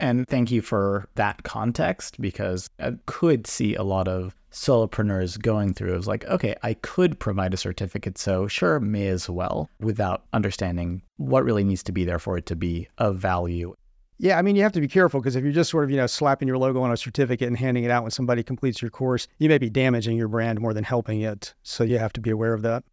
And 0.00 0.26
thank 0.26 0.50
you 0.50 0.62
for 0.62 1.06
that 1.16 1.42
context 1.42 2.20
because 2.20 2.70
I 2.80 2.94
could 3.04 3.46
see 3.46 3.74
a 3.74 3.82
lot 3.82 4.08
of 4.08 4.34
solopreneurs 4.50 5.40
going 5.40 5.74
through. 5.74 5.92
It 5.92 5.96
was 5.98 6.08
like, 6.08 6.24
okay, 6.24 6.56
I 6.62 6.74
could 6.74 7.20
provide 7.20 7.52
a 7.52 7.58
certificate, 7.58 8.16
so 8.16 8.48
sure, 8.48 8.80
may 8.80 9.08
as 9.08 9.28
well, 9.28 9.68
without 9.78 10.24
understanding 10.32 11.02
what 11.18 11.44
really 11.44 11.64
needs 11.64 11.82
to 11.84 11.92
be 11.92 12.04
there 12.04 12.18
for 12.18 12.38
it 12.38 12.46
to 12.46 12.56
be 12.56 12.88
of 12.96 13.18
value. 13.18 13.74
Yeah, 14.16 14.38
I 14.38 14.42
mean, 14.42 14.56
you 14.56 14.62
have 14.62 14.72
to 14.72 14.80
be 14.80 14.88
careful 14.88 15.20
because 15.20 15.36
if 15.36 15.44
you're 15.44 15.52
just 15.52 15.70
sort 15.70 15.84
of, 15.84 15.90
you 15.90 15.98
know, 15.98 16.06
slapping 16.06 16.48
your 16.48 16.58
logo 16.58 16.80
on 16.82 16.92
a 16.92 16.96
certificate 16.96 17.48
and 17.48 17.56
handing 17.56 17.84
it 17.84 17.90
out 17.90 18.02
when 18.02 18.10
somebody 18.10 18.42
completes 18.42 18.82
your 18.82 18.90
course, 18.90 19.28
you 19.38 19.48
may 19.48 19.58
be 19.58 19.70
damaging 19.70 20.16
your 20.16 20.28
brand 20.28 20.60
more 20.60 20.74
than 20.74 20.84
helping 20.84 21.20
it. 21.20 21.54
So 21.62 21.84
you 21.84 21.98
have 21.98 22.12
to 22.14 22.20
be 22.20 22.30
aware 22.30 22.54
of 22.54 22.62
that. 22.62 22.84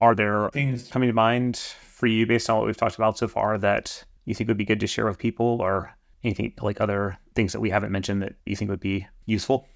Are 0.00 0.14
there 0.14 0.50
things 0.50 0.88
coming 0.88 1.08
to 1.08 1.12
mind 1.12 1.56
for 1.56 2.06
you 2.06 2.26
based 2.26 2.50
on 2.50 2.58
what 2.58 2.66
we've 2.66 2.76
talked 2.76 2.96
about 2.96 3.18
so 3.18 3.28
far 3.28 3.56
that 3.58 4.04
you 4.26 4.34
think 4.34 4.48
would 4.48 4.56
be 4.56 4.64
good 4.64 4.80
to 4.80 4.86
share 4.86 5.06
with 5.06 5.18
people 5.18 5.58
or 5.60 5.95
anything 6.26 6.52
like 6.60 6.80
other 6.80 7.16
things 7.34 7.52
that 7.52 7.60
we 7.60 7.70
haven't 7.70 7.92
mentioned 7.92 8.22
that 8.22 8.34
you 8.44 8.56
think 8.56 8.70
would 8.70 8.80
be 8.80 9.06
useful? 9.24 9.66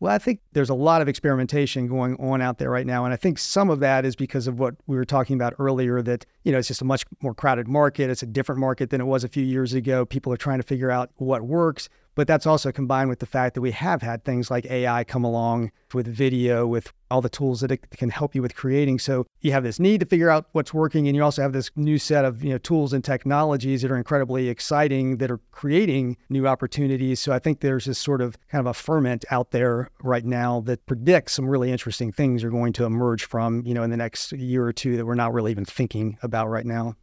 Well, 0.00 0.12
I 0.12 0.18
think 0.18 0.40
there's 0.52 0.70
a 0.70 0.74
lot 0.74 1.00
of 1.00 1.08
experimentation 1.08 1.86
going 1.86 2.16
on 2.16 2.42
out 2.42 2.58
there 2.58 2.68
right 2.68 2.86
now. 2.86 3.04
And 3.04 3.14
I 3.14 3.16
think 3.16 3.38
some 3.38 3.70
of 3.70 3.80
that 3.80 4.04
is 4.04 4.16
because 4.16 4.46
of 4.46 4.58
what 4.58 4.74
we 4.86 4.96
were 4.96 5.04
talking 5.04 5.34
about 5.34 5.54
earlier 5.58 6.02
that, 6.02 6.26
you 6.42 6.52
know, 6.52 6.58
it's 6.58 6.68
just 6.68 6.82
a 6.82 6.84
much 6.84 7.04
more 7.22 7.32
crowded 7.32 7.68
market. 7.68 8.10
It's 8.10 8.22
a 8.22 8.26
different 8.26 8.60
market 8.60 8.90
than 8.90 9.00
it 9.00 9.04
was 9.04 9.24
a 9.24 9.28
few 9.28 9.44
years 9.44 9.72
ago. 9.72 10.04
People 10.04 10.32
are 10.32 10.36
trying 10.36 10.58
to 10.58 10.66
figure 10.66 10.90
out 10.90 11.10
what 11.16 11.42
works. 11.42 11.88
But 12.14 12.26
that's 12.26 12.46
also 12.46 12.70
combined 12.70 13.08
with 13.08 13.18
the 13.18 13.26
fact 13.26 13.54
that 13.54 13.60
we 13.60 13.72
have 13.72 14.02
had 14.02 14.24
things 14.24 14.50
like 14.50 14.66
AI 14.66 15.04
come 15.04 15.24
along 15.24 15.72
with 15.92 16.06
video, 16.06 16.66
with 16.66 16.92
all 17.10 17.20
the 17.20 17.28
tools 17.28 17.60
that 17.60 17.70
it 17.70 17.90
can 17.90 18.08
help 18.08 18.34
you 18.34 18.42
with 18.42 18.54
creating. 18.54 18.98
So 18.98 19.26
you 19.40 19.52
have 19.52 19.62
this 19.62 19.80
need 19.80 20.00
to 20.00 20.06
figure 20.06 20.30
out 20.30 20.46
what's 20.52 20.74
working, 20.74 21.06
and 21.06 21.16
you 21.16 21.22
also 21.22 21.42
have 21.42 21.52
this 21.52 21.70
new 21.76 21.98
set 21.98 22.24
of 22.24 22.42
you 22.44 22.50
know 22.50 22.58
tools 22.58 22.92
and 22.92 23.04
technologies 23.04 23.82
that 23.82 23.90
are 23.90 23.96
incredibly 23.96 24.48
exciting 24.48 25.18
that 25.18 25.30
are 25.30 25.40
creating 25.50 26.16
new 26.28 26.46
opportunities. 26.46 27.20
So 27.20 27.32
I 27.32 27.38
think 27.38 27.60
there's 27.60 27.86
this 27.86 27.98
sort 27.98 28.20
of 28.20 28.36
kind 28.48 28.60
of 28.60 28.66
a 28.66 28.74
ferment 28.74 29.24
out 29.30 29.50
there 29.50 29.90
right 30.02 30.24
now 30.24 30.60
that 30.62 30.84
predicts 30.86 31.32
some 31.32 31.46
really 31.46 31.70
interesting 31.70 32.12
things 32.12 32.44
are 32.44 32.50
going 32.50 32.72
to 32.74 32.84
emerge 32.84 33.24
from 33.24 33.62
you 33.66 33.74
know 33.74 33.82
in 33.82 33.90
the 33.90 33.96
next 33.96 34.32
year 34.32 34.64
or 34.64 34.72
two 34.72 34.96
that 34.96 35.06
we're 35.06 35.14
not 35.14 35.32
really 35.32 35.50
even 35.50 35.64
thinking 35.64 36.18
about 36.22 36.48
right 36.48 36.66
now. 36.66 36.94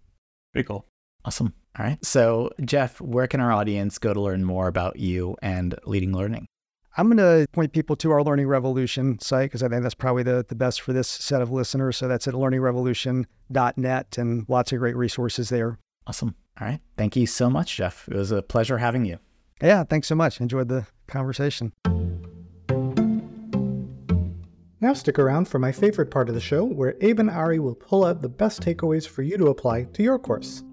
Very 0.54 0.63
cool. 0.63 0.86
Awesome. 1.24 1.54
All 1.80 1.86
right. 1.86 2.04
So, 2.06 2.52
Jeff, 2.64 3.00
where 3.00 3.28
can 3.28 3.40
our 3.40 3.52
audience 3.52 3.98
go 3.98 4.14
to 4.14 4.20
learn 4.20 4.44
more 4.44 4.68
about 4.68 5.00
you 5.00 5.38
and 5.42 5.76
leading 5.86 6.14
learning? 6.14 6.48
I'm 6.98 7.08
going 7.08 7.18
to 7.18 7.48
point 7.54 7.72
people 7.72 7.96
to 7.98 8.12
our 8.12 8.22
Learning 8.22 8.48
Revolution 8.48 9.18
site 9.20 9.46
because 9.46 9.64
I 9.64 9.70
think 9.70 9.82
that's 9.84 9.96
probably 9.96 10.24
the, 10.24 10.46
the 10.48 10.56
best 10.56 10.82
for 10.82 10.92
this 10.92 11.08
set 11.08 11.42
of 11.42 11.50
listeners. 11.50 11.96
So 11.96 12.10
that's 12.10 12.28
at 12.28 12.34
learningrevolution.net 12.34 14.18
and 14.18 14.46
lots 14.50 14.74
of 14.74 14.80
great 14.80 14.98
resources 14.98 15.48
there. 15.48 15.80
Awesome. 16.06 16.36
All 16.60 16.68
right. 16.68 16.82
Thank 16.98 17.16
you 17.16 17.26
so 17.26 17.50
much, 17.50 17.78
Jeff. 17.78 18.10
It 18.10 18.16
was 18.16 18.32
a 18.32 18.42
pleasure 18.42 18.78
having 18.78 19.06
you. 19.06 19.20
Yeah. 19.62 19.86
Thanks 19.86 20.08
so 20.08 20.16
much. 20.16 20.42
Enjoyed 20.42 20.68
the 20.68 20.86
conversation. 21.08 21.72
Now 24.82 24.94
stick 24.94 25.20
around 25.20 25.48
for 25.48 25.60
my 25.60 25.72
favorite 25.72 26.12
part 26.12 26.28
of 26.28 26.36
the 26.36 26.42
show 26.42 26.66
where 26.66 26.96
Abe 27.02 27.20
and 27.20 27.30
Ari 27.30 27.60
will 27.60 27.76
pull 27.76 28.04
out 28.04 28.22
the 28.22 28.30
best 28.30 28.62
takeaways 28.62 29.08
for 29.08 29.22
you 29.22 29.38
to 29.38 29.48
apply 29.48 29.84
to 29.84 30.04
your 30.04 30.20
course. 30.20 30.64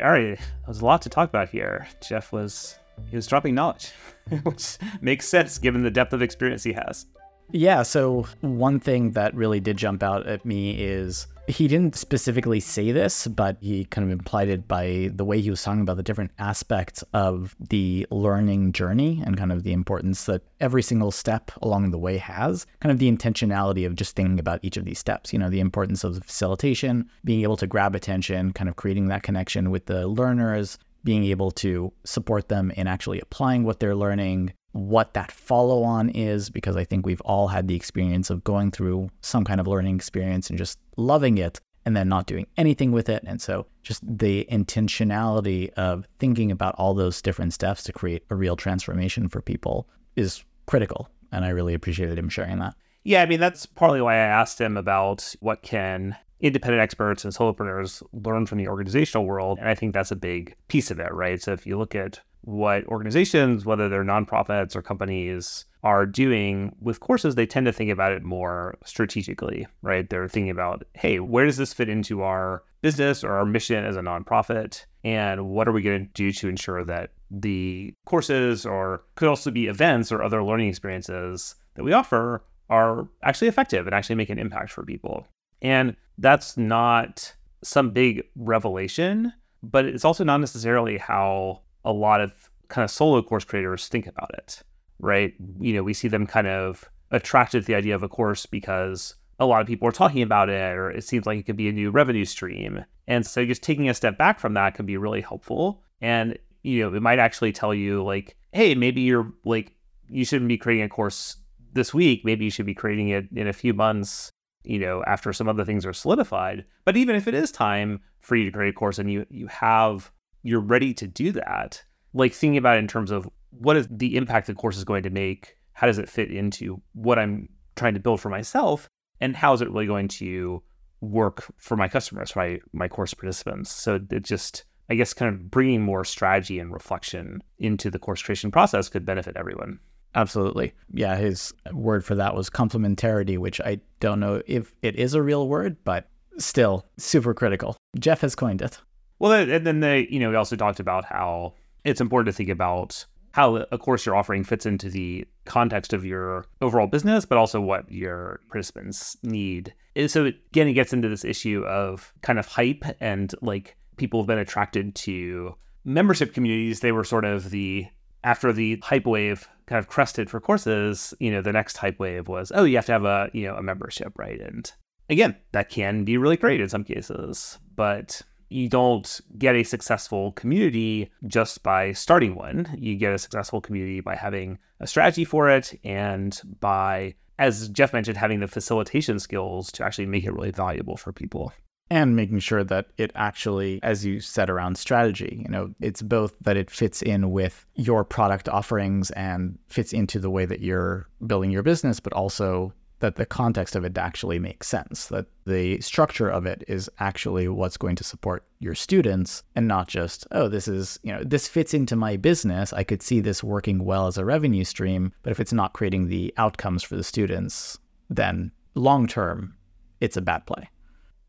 Right, 0.00 0.06
all 0.06 0.12
right. 0.12 0.38
There's 0.64 0.80
a 0.80 0.84
lot 0.84 1.02
to 1.02 1.08
talk 1.08 1.28
about 1.28 1.48
here. 1.48 1.86
Jeff 2.06 2.32
was 2.32 2.78
he 3.08 3.16
was 3.16 3.26
dropping 3.26 3.54
knowledge, 3.54 3.92
which 4.42 4.78
makes 5.00 5.28
sense 5.28 5.58
given 5.58 5.82
the 5.82 5.90
depth 5.90 6.12
of 6.12 6.22
experience 6.22 6.62
he 6.62 6.72
has. 6.72 7.06
Yeah, 7.52 7.82
so 7.82 8.26
one 8.40 8.80
thing 8.80 9.12
that 9.12 9.34
really 9.34 9.60
did 9.60 9.76
jump 9.76 10.02
out 10.02 10.26
at 10.26 10.44
me 10.44 10.82
is 10.82 11.26
he 11.48 11.68
didn't 11.68 11.94
specifically 11.94 12.58
say 12.58 12.90
this, 12.90 13.26
but 13.28 13.56
he 13.60 13.84
kind 13.84 14.04
of 14.04 14.10
implied 14.10 14.48
it 14.48 14.66
by 14.66 15.10
the 15.14 15.24
way 15.24 15.40
he 15.40 15.50
was 15.50 15.62
talking 15.62 15.80
about 15.80 15.96
the 15.96 16.02
different 16.02 16.32
aspects 16.38 17.04
of 17.12 17.54
the 17.60 18.06
learning 18.10 18.72
journey 18.72 19.22
and 19.24 19.36
kind 19.36 19.52
of 19.52 19.62
the 19.62 19.72
importance 19.72 20.24
that 20.24 20.42
every 20.60 20.82
single 20.82 21.12
step 21.12 21.52
along 21.62 21.90
the 21.90 21.98
way 21.98 22.16
has, 22.16 22.66
kind 22.80 22.90
of 22.90 22.98
the 22.98 23.10
intentionality 23.10 23.86
of 23.86 23.94
just 23.94 24.16
thinking 24.16 24.40
about 24.40 24.60
each 24.62 24.76
of 24.76 24.84
these 24.84 24.98
steps, 24.98 25.32
you 25.32 25.38
know, 25.38 25.50
the 25.50 25.60
importance 25.60 26.02
of 26.02 26.22
facilitation, 26.24 27.08
being 27.24 27.42
able 27.42 27.56
to 27.56 27.66
grab 27.66 27.94
attention, 27.94 28.52
kind 28.52 28.68
of 28.68 28.76
creating 28.76 29.06
that 29.06 29.22
connection 29.22 29.70
with 29.70 29.86
the 29.86 30.08
learners, 30.08 30.78
being 31.04 31.24
able 31.24 31.52
to 31.52 31.92
support 32.04 32.48
them 32.48 32.72
in 32.72 32.88
actually 32.88 33.20
applying 33.20 33.62
what 33.62 33.78
they're 33.78 33.94
learning, 33.94 34.52
what 34.76 35.14
that 35.14 35.32
follow 35.32 35.82
on 35.82 36.10
is, 36.10 36.50
because 36.50 36.76
I 36.76 36.84
think 36.84 37.06
we've 37.06 37.20
all 37.22 37.48
had 37.48 37.66
the 37.66 37.74
experience 37.74 38.30
of 38.30 38.44
going 38.44 38.70
through 38.70 39.10
some 39.22 39.44
kind 39.44 39.60
of 39.60 39.66
learning 39.66 39.96
experience 39.96 40.50
and 40.50 40.58
just 40.58 40.78
loving 40.96 41.38
it 41.38 41.60
and 41.84 41.96
then 41.96 42.08
not 42.08 42.26
doing 42.26 42.46
anything 42.56 42.92
with 42.92 43.08
it. 43.08 43.22
And 43.26 43.40
so 43.40 43.66
just 43.82 44.02
the 44.06 44.46
intentionality 44.50 45.70
of 45.74 46.06
thinking 46.18 46.50
about 46.50 46.74
all 46.78 46.94
those 46.94 47.22
different 47.22 47.52
steps 47.52 47.82
to 47.84 47.92
create 47.92 48.24
a 48.30 48.34
real 48.34 48.56
transformation 48.56 49.28
for 49.28 49.40
people 49.40 49.88
is 50.16 50.44
critical. 50.66 51.08
And 51.32 51.44
I 51.44 51.50
really 51.50 51.74
appreciated 51.74 52.18
him 52.18 52.28
sharing 52.28 52.58
that. 52.58 52.74
Yeah, 53.04 53.22
I 53.22 53.26
mean, 53.26 53.40
that's 53.40 53.66
partly 53.66 54.00
why 54.00 54.14
I 54.14 54.26
asked 54.26 54.60
him 54.60 54.76
about 54.76 55.34
what 55.40 55.62
can 55.62 56.16
independent 56.40 56.82
experts 56.82 57.24
and 57.24 57.32
solopreneurs 57.32 58.02
learn 58.12 58.46
from 58.46 58.58
the 58.58 58.68
organizational 58.68 59.24
world. 59.26 59.58
And 59.58 59.68
I 59.68 59.74
think 59.74 59.94
that's 59.94 60.10
a 60.10 60.16
big 60.16 60.54
piece 60.68 60.90
of 60.90 60.98
it, 60.98 61.12
right? 61.14 61.40
So 61.40 61.52
if 61.52 61.66
you 61.66 61.78
look 61.78 61.94
at 61.94 62.20
what 62.46 62.86
organizations, 62.86 63.66
whether 63.66 63.88
they're 63.88 64.04
nonprofits 64.04 64.76
or 64.76 64.82
companies, 64.82 65.64
are 65.82 66.06
doing 66.06 66.74
with 66.80 67.00
courses, 67.00 67.34
they 67.34 67.44
tend 67.44 67.66
to 67.66 67.72
think 67.72 67.90
about 67.90 68.12
it 68.12 68.22
more 68.22 68.78
strategically, 68.84 69.66
right? 69.82 70.08
They're 70.08 70.28
thinking 70.28 70.50
about, 70.50 70.84
hey, 70.94 71.18
where 71.18 71.44
does 71.44 71.56
this 71.56 71.72
fit 71.72 71.88
into 71.88 72.22
our 72.22 72.62
business 72.82 73.24
or 73.24 73.32
our 73.32 73.44
mission 73.44 73.84
as 73.84 73.96
a 73.96 74.00
nonprofit? 74.00 74.84
And 75.02 75.48
what 75.48 75.66
are 75.66 75.72
we 75.72 75.82
going 75.82 76.06
to 76.06 76.12
do 76.12 76.30
to 76.30 76.48
ensure 76.48 76.84
that 76.84 77.10
the 77.32 77.92
courses 78.04 78.64
or 78.64 79.02
could 79.16 79.28
also 79.28 79.50
be 79.50 79.66
events 79.66 80.12
or 80.12 80.22
other 80.22 80.44
learning 80.44 80.68
experiences 80.68 81.56
that 81.74 81.82
we 81.82 81.92
offer 81.92 82.44
are 82.70 83.08
actually 83.24 83.48
effective 83.48 83.86
and 83.86 83.94
actually 83.94 84.16
make 84.16 84.30
an 84.30 84.38
impact 84.38 84.70
for 84.70 84.84
people. 84.84 85.26
And 85.62 85.96
that's 86.18 86.56
not 86.56 87.34
some 87.64 87.90
big 87.90 88.22
revelation, 88.36 89.32
but 89.64 89.84
it's 89.84 90.04
also 90.04 90.22
not 90.22 90.38
necessarily 90.38 90.98
how 90.98 91.62
a 91.86 91.92
lot 91.92 92.20
of 92.20 92.50
kind 92.68 92.84
of 92.84 92.90
solo 92.90 93.22
course 93.22 93.44
creators 93.44 93.88
think 93.88 94.06
about 94.06 94.32
it, 94.34 94.62
right? 94.98 95.32
You 95.60 95.74
know, 95.74 95.82
we 95.82 95.94
see 95.94 96.08
them 96.08 96.26
kind 96.26 96.48
of 96.48 96.90
attracted 97.10 97.62
to 97.62 97.66
the 97.66 97.76
idea 97.76 97.94
of 97.94 98.02
a 98.02 98.08
course 98.08 98.44
because 98.44 99.14
a 99.38 99.46
lot 99.46 99.60
of 99.60 99.66
people 99.66 99.88
are 99.88 99.92
talking 99.92 100.22
about 100.22 100.48
it 100.48 100.76
or 100.76 100.90
it 100.90 101.04
seems 101.04 101.24
like 101.24 101.38
it 101.38 101.44
could 101.44 101.56
be 101.56 101.68
a 101.68 101.72
new 101.72 101.90
revenue 101.90 102.24
stream. 102.24 102.84
And 103.06 103.24
so 103.24 103.44
just 103.44 103.62
taking 103.62 103.88
a 103.88 103.94
step 103.94 104.18
back 104.18 104.40
from 104.40 104.54
that 104.54 104.74
can 104.74 104.84
be 104.84 104.96
really 104.96 105.20
helpful. 105.20 105.82
And, 106.00 106.36
you 106.62 106.82
know, 106.82 106.94
it 106.94 107.02
might 107.02 107.20
actually 107.20 107.52
tell 107.52 107.72
you 107.72 108.02
like, 108.02 108.36
hey, 108.52 108.74
maybe 108.74 109.02
you're 109.02 109.32
like, 109.44 109.72
you 110.08 110.24
shouldn't 110.24 110.48
be 110.48 110.58
creating 110.58 110.84
a 110.84 110.88
course 110.88 111.36
this 111.72 111.94
week. 111.94 112.24
Maybe 112.24 112.44
you 112.44 112.50
should 112.50 112.66
be 112.66 112.74
creating 112.74 113.10
it 113.10 113.26
in 113.34 113.46
a 113.46 113.52
few 113.52 113.74
months, 113.74 114.30
you 114.64 114.78
know, 114.78 115.04
after 115.06 115.32
some 115.32 115.48
other 115.48 115.64
things 115.64 115.86
are 115.86 115.92
solidified. 115.92 116.64
But 116.84 116.96
even 116.96 117.14
if 117.14 117.28
it 117.28 117.34
is 117.34 117.52
time 117.52 118.00
for 118.20 118.34
you 118.34 118.44
to 118.46 118.50
create 118.50 118.70
a 118.70 118.72
course 118.72 118.98
and 118.98 119.10
you 119.10 119.26
you 119.30 119.46
have 119.46 120.10
you're 120.46 120.60
ready 120.60 120.94
to 120.94 121.06
do 121.06 121.32
that, 121.32 121.82
like 122.12 122.32
thinking 122.32 122.58
about 122.58 122.76
it 122.76 122.80
in 122.80 122.88
terms 122.88 123.10
of 123.10 123.28
what 123.50 123.76
is 123.76 123.88
the 123.90 124.16
impact 124.16 124.46
the 124.46 124.54
course 124.54 124.76
is 124.76 124.84
going 124.84 125.02
to 125.02 125.10
make, 125.10 125.56
how 125.72 125.86
does 125.86 125.98
it 125.98 126.08
fit 126.08 126.30
into 126.30 126.80
what 126.92 127.18
I'm 127.18 127.48
trying 127.74 127.94
to 127.94 128.00
build 128.00 128.20
for 128.20 128.30
myself, 128.30 128.88
and 129.20 129.36
how 129.36 129.52
is 129.52 129.60
it 129.60 129.70
really 129.70 129.86
going 129.86 130.08
to 130.08 130.62
work 131.00 131.44
for 131.58 131.76
my 131.76 131.88
customers, 131.88 132.34
my 132.36 132.60
my 132.72 132.88
course 132.88 133.14
participants. 133.14 133.70
So 133.70 134.00
it 134.10 134.22
just 134.22 134.64
I 134.88 134.94
guess 134.94 135.12
kind 135.12 135.34
of 135.34 135.50
bringing 135.50 135.82
more 135.82 136.04
strategy 136.04 136.58
and 136.58 136.72
reflection 136.72 137.42
into 137.58 137.90
the 137.90 137.98
course 137.98 138.22
creation 138.22 138.50
process 138.50 138.88
could 138.88 139.04
benefit 139.04 139.36
everyone. 139.36 139.80
Absolutely. 140.14 140.72
Yeah, 140.92 141.16
his 141.16 141.52
word 141.72 142.04
for 142.04 142.14
that 142.14 142.34
was 142.34 142.48
complementarity, 142.48 143.36
which 143.36 143.60
I 143.60 143.80
don't 144.00 144.20
know 144.20 144.42
if 144.46 144.74
it 144.80 144.96
is 144.96 145.12
a 145.12 145.22
real 145.22 145.46
word, 145.48 145.76
but 145.84 146.08
still 146.38 146.86
super 146.96 147.34
critical. 147.34 147.76
Jeff 147.98 148.22
has 148.22 148.34
coined 148.34 148.62
it. 148.62 148.80
Well, 149.18 149.32
and 149.32 149.66
then 149.66 149.80
they, 149.80 150.06
you 150.10 150.20
know, 150.20 150.30
we 150.30 150.36
also 150.36 150.56
talked 150.56 150.80
about 150.80 151.04
how 151.04 151.54
it's 151.84 152.00
important 152.00 152.34
to 152.34 152.36
think 152.36 152.50
about 152.50 153.04
how 153.32 153.56
a 153.70 153.76
course 153.76 154.06
you're 154.06 154.16
offering 154.16 154.44
fits 154.44 154.64
into 154.64 154.88
the 154.88 155.26
context 155.44 155.92
of 155.92 156.06
your 156.06 156.46
overall 156.62 156.86
business, 156.86 157.26
but 157.26 157.36
also 157.36 157.60
what 157.60 157.90
your 157.92 158.40
participants 158.48 159.16
need. 159.22 159.74
And 159.94 160.10
so 160.10 160.24
again, 160.24 160.68
it 160.68 160.72
gets 160.72 160.94
into 160.94 161.08
this 161.08 161.24
issue 161.24 161.62
of 161.66 162.14
kind 162.22 162.38
of 162.38 162.46
hype 162.46 162.84
and 162.98 163.34
like 163.42 163.76
people 163.98 164.20
have 164.20 164.26
been 164.26 164.38
attracted 164.38 164.94
to 164.94 165.54
membership 165.84 166.32
communities. 166.32 166.80
They 166.80 166.92
were 166.92 167.04
sort 167.04 167.26
of 167.26 167.50
the 167.50 167.86
after 168.24 168.52
the 168.52 168.80
hype 168.82 169.06
wave 169.06 169.46
kind 169.66 169.78
of 169.78 169.88
crested 169.88 170.30
for 170.30 170.40
courses, 170.40 171.12
you 171.20 171.30
know, 171.30 171.42
the 171.42 171.52
next 171.52 171.76
hype 171.76 171.98
wave 171.98 172.28
was, 172.28 172.50
oh, 172.54 172.64
you 172.64 172.76
have 172.76 172.86
to 172.86 172.92
have 172.92 173.04
a, 173.04 173.30
you 173.32 173.46
know, 173.46 173.54
a 173.54 173.62
membership, 173.62 174.12
right? 174.18 174.40
And 174.40 174.72
again, 175.10 175.36
that 175.52 175.68
can 175.68 176.04
be 176.04 176.16
really 176.16 176.36
great 176.36 176.60
in 176.60 176.68
some 176.68 176.84
cases, 176.84 177.58
but 177.74 178.22
you 178.48 178.68
don't 178.68 179.20
get 179.38 179.56
a 179.56 179.62
successful 179.62 180.32
community 180.32 181.10
just 181.26 181.62
by 181.62 181.92
starting 181.92 182.34
one. 182.34 182.68
You 182.78 182.96
get 182.96 183.12
a 183.12 183.18
successful 183.18 183.60
community 183.60 184.00
by 184.00 184.14
having 184.14 184.58
a 184.80 184.86
strategy 184.86 185.24
for 185.24 185.50
it 185.50 185.78
and 185.84 186.40
by, 186.60 187.14
as 187.38 187.68
Jeff 187.68 187.92
mentioned, 187.92 188.16
having 188.16 188.40
the 188.40 188.48
facilitation 188.48 189.18
skills 189.18 189.72
to 189.72 189.84
actually 189.84 190.06
make 190.06 190.24
it 190.24 190.32
really 190.32 190.50
valuable 190.50 190.96
for 190.96 191.12
people 191.12 191.52
and 191.88 192.16
making 192.16 192.40
sure 192.40 192.64
that 192.64 192.86
it 192.98 193.12
actually 193.14 193.80
as 193.82 194.04
you 194.04 194.20
said 194.20 194.50
around 194.50 194.76
strategy 194.76 195.42
you 195.44 195.48
know 195.48 195.72
it's 195.80 196.02
both 196.02 196.34
that 196.40 196.56
it 196.56 196.70
fits 196.70 197.00
in 197.02 197.30
with 197.30 197.64
your 197.76 198.04
product 198.04 198.48
offerings 198.48 199.10
and 199.12 199.56
fits 199.68 199.92
into 199.92 200.18
the 200.18 200.30
way 200.30 200.44
that 200.44 200.60
you're 200.60 201.08
building 201.26 201.50
your 201.50 201.62
business 201.62 202.00
but 202.00 202.12
also 202.12 202.72
that 203.00 203.16
the 203.16 203.26
context 203.26 203.76
of 203.76 203.84
it 203.84 203.96
actually 203.98 204.38
makes 204.38 204.66
sense 204.66 205.06
that 205.06 205.26
the 205.44 205.80
structure 205.80 206.28
of 206.28 206.46
it 206.46 206.64
is 206.66 206.90
actually 206.98 207.46
what's 207.46 207.76
going 207.76 207.96
to 207.96 208.04
support 208.04 208.44
your 208.58 208.74
students 208.74 209.42
and 209.54 209.68
not 209.68 209.86
just 209.86 210.26
oh 210.32 210.48
this 210.48 210.66
is 210.66 210.98
you 211.02 211.12
know 211.12 211.22
this 211.24 211.46
fits 211.48 211.74
into 211.74 211.96
my 211.96 212.16
business. 212.16 212.72
I 212.72 212.84
could 212.84 213.02
see 213.02 213.20
this 213.20 213.44
working 213.44 213.84
well 213.84 214.06
as 214.06 214.18
a 214.18 214.24
revenue 214.24 214.64
stream 214.64 215.12
but 215.22 215.30
if 215.30 215.40
it's 215.40 215.52
not 215.52 215.74
creating 215.74 216.08
the 216.08 216.32
outcomes 216.36 216.82
for 216.82 216.96
the 216.96 217.04
students 217.04 217.78
then 218.08 218.50
long 218.74 219.06
term 219.06 219.56
it's 220.00 220.16
a 220.16 220.22
bad 220.22 220.46
play. 220.46 220.68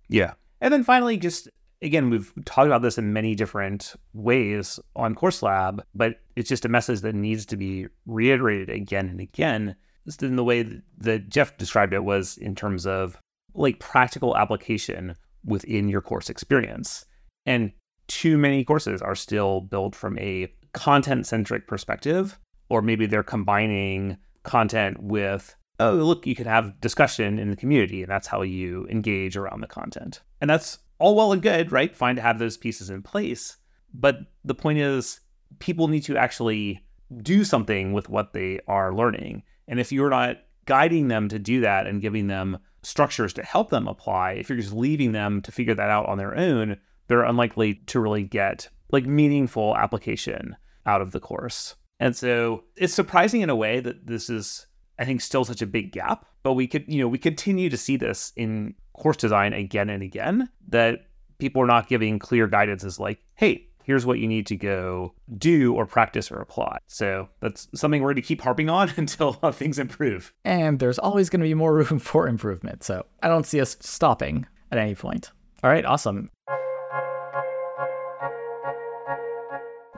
Yeah. 0.10 0.34
And 0.62 0.74
then 0.74 0.84
finally, 0.84 1.18
just 1.18 1.50
again, 1.82 2.10
we've 2.10 2.34
talked 2.46 2.68
about 2.68 2.82
this 2.82 2.98
in 2.98 3.14
many 3.14 3.36
different 3.36 3.96
ways 4.14 4.80
on 4.96 5.16
Course 5.16 5.44
Lab, 5.44 5.84
but 5.94 6.22
it's 6.36 6.50
just 6.50 6.66
a 6.66 6.70
message 6.70 7.02
that 7.02 7.16
needs 7.16 7.46
to 7.48 7.58
be 7.58 7.88
reiterated 8.06 8.70
again 8.70 9.08
and 9.10 9.20
again. 9.20 9.76
In 10.22 10.36
the 10.36 10.44
way 10.44 10.82
that 11.00 11.30
Jeff 11.30 11.58
described 11.58 11.94
it 11.94 12.04
was 12.04 12.38
in 12.38 12.56
terms 12.56 12.86
of 12.86 13.18
like 13.54 13.80
practical 13.80 14.38
application 14.38 15.16
within 15.44 15.90
your 15.90 16.02
course 16.02 16.30
experience. 16.30 17.06
And 17.46 17.72
too 18.08 18.38
many 18.38 18.64
courses 18.64 19.02
are 19.02 19.16
still 19.16 19.62
built 19.62 19.96
from 19.96 20.18
a 20.20 20.52
content 20.74 21.26
centric 21.26 21.68
perspective, 21.68 22.40
or 22.70 22.82
maybe 22.82 23.06
they're 23.06 23.24
combining 23.24 24.18
content 24.44 25.02
with 25.02 25.56
oh, 25.80 25.94
look, 25.94 26.26
you 26.26 26.36
can 26.36 26.48
have 26.48 26.80
discussion 26.82 27.38
in 27.38 27.50
the 27.50 27.56
community, 27.56 28.02
and 28.02 28.12
that's 28.12 28.28
how 28.28 28.42
you 28.42 28.88
engage 28.90 29.38
around 29.38 29.62
the 29.62 29.68
content. 29.68 30.22
And 30.42 30.50
that's 30.50 30.80
all 31.00 31.16
well 31.16 31.32
and 31.32 31.42
good, 31.42 31.72
right? 31.72 31.96
Fine 31.96 32.16
to 32.16 32.22
have 32.22 32.40
those 32.40 32.58
pieces 32.58 32.90
in 32.90 33.04
place. 33.04 33.58
But 33.94 34.20
the 34.44 34.56
point 34.56 34.80
is, 34.80 35.20
people 35.60 35.88
need 35.88 36.04
to 36.06 36.18
actually 36.18 36.84
do 37.22 37.44
something 37.44 37.94
with 37.94 38.10
what 38.10 38.34
they 38.34 38.60
are 38.68 38.94
learning. 38.94 39.44
And 39.68 39.80
if 39.80 39.92
you're 39.92 40.10
not 40.10 40.38
guiding 40.66 41.08
them 41.08 41.30
to 41.30 41.40
do 41.40 41.62
that 41.62 41.88
and 41.88 42.02
giving 42.02 42.28
them 42.28 42.58
structures 42.84 43.34
to 43.34 43.44
help 43.44 43.70
them 43.70 43.88
apply, 43.88 44.34
if 44.34 44.50
you're 44.50 44.60
just 44.60 44.74
leaving 44.74 45.12
them 45.12 45.42
to 45.42 45.52
figure 45.52 45.76
that 45.76 45.90
out 45.90 46.08
on 46.08 46.18
their 46.18 46.38
own, 46.38 46.78
they're 47.08 47.24
unlikely 47.24 47.76
to 47.88 48.00
really 48.00 48.24
get 48.24 48.70
like 48.92 49.06
meaningful 49.06 49.76
application 49.76 50.56
out 50.86 51.02
of 51.02 51.12
the 51.12 51.20
course. 51.20 51.76
And 52.00 52.16
so 52.16 52.64
it's 52.76 52.94
surprising 52.94 53.42
in 53.42 53.50
a 53.50 53.56
way 53.56 53.80
that 53.80 54.08
this 54.08 54.30
is 54.30 54.68
I 55.00 55.06
think 55.06 55.22
still 55.22 55.46
such 55.46 55.62
a 55.62 55.68
big 55.68 55.92
gap. 55.92 56.26
But 56.44 56.54
we 56.54 56.68
could, 56.68 56.86
you 56.88 57.00
know, 57.00 57.08
we 57.08 57.18
continue 57.18 57.70
to 57.70 57.78
see 57.78 57.98
this 57.98 58.32
in 58.36 58.74
course 58.94 59.18
design 59.18 59.54
again 59.54 59.90
and 59.90 60.02
again 60.02 60.50
that 60.70 61.02
people 61.40 61.62
are 61.62 61.68
not 61.68 61.88
giving 61.88 62.20
clear 62.20 62.48
guidance 62.48 62.84
as 62.84 63.00
like, 63.00 63.20
hey, 63.36 63.67
here's 63.88 64.06
what 64.06 64.20
you 64.20 64.28
need 64.28 64.46
to 64.46 64.58
go 64.58 65.14
do 65.38 65.74
or 65.74 65.86
practice 65.86 66.30
or 66.30 66.42
apply. 66.42 66.78
So 66.88 67.30
that's 67.40 67.70
something 67.74 68.02
we're 68.02 68.10
going 68.10 68.22
to 68.22 68.22
keep 68.22 68.42
harping 68.42 68.70
on 68.70 68.92
until 68.98 69.40
uh, 69.42 69.54
things 69.54 69.80
improve. 69.80 70.34
And 70.44 70.78
there's 70.78 71.00
always 71.00 71.30
going 71.30 71.40
to 71.40 71.48
be 71.48 71.54
more 71.54 71.74
room 71.74 72.00
for 72.00 72.28
improvement. 72.28 72.84
So 72.84 73.06
I 73.24 73.30
don't 73.30 73.46
see 73.46 73.62
us 73.62 73.78
stopping 73.80 74.46
at 74.72 74.78
any 74.78 74.94
point. 74.94 75.32
All 75.64 75.72
right, 75.72 75.86
awesome. 75.86 76.30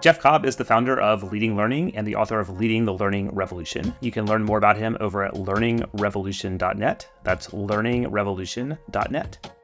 Jeff 0.02 0.22
Cobb 0.22 0.46
is 0.46 0.56
the 0.56 0.64
founder 0.64 0.98
of 1.02 1.30
Leading 1.30 1.58
Learning 1.58 1.94
and 1.94 2.08
the 2.08 2.16
author 2.16 2.40
of 2.40 2.50
Leading 2.50 2.86
the 2.86 2.94
Learning 2.94 3.30
Revolution. 3.32 3.94
You 4.00 4.12
can 4.12 4.26
learn 4.28 4.46
more 4.46 4.58
about 4.58 4.78
him 4.78 4.96
over 5.02 5.26
at 5.26 5.34
learningrevolution.net. 5.34 7.10
That's 7.24 7.48
learningrevolution.net. 7.48 9.59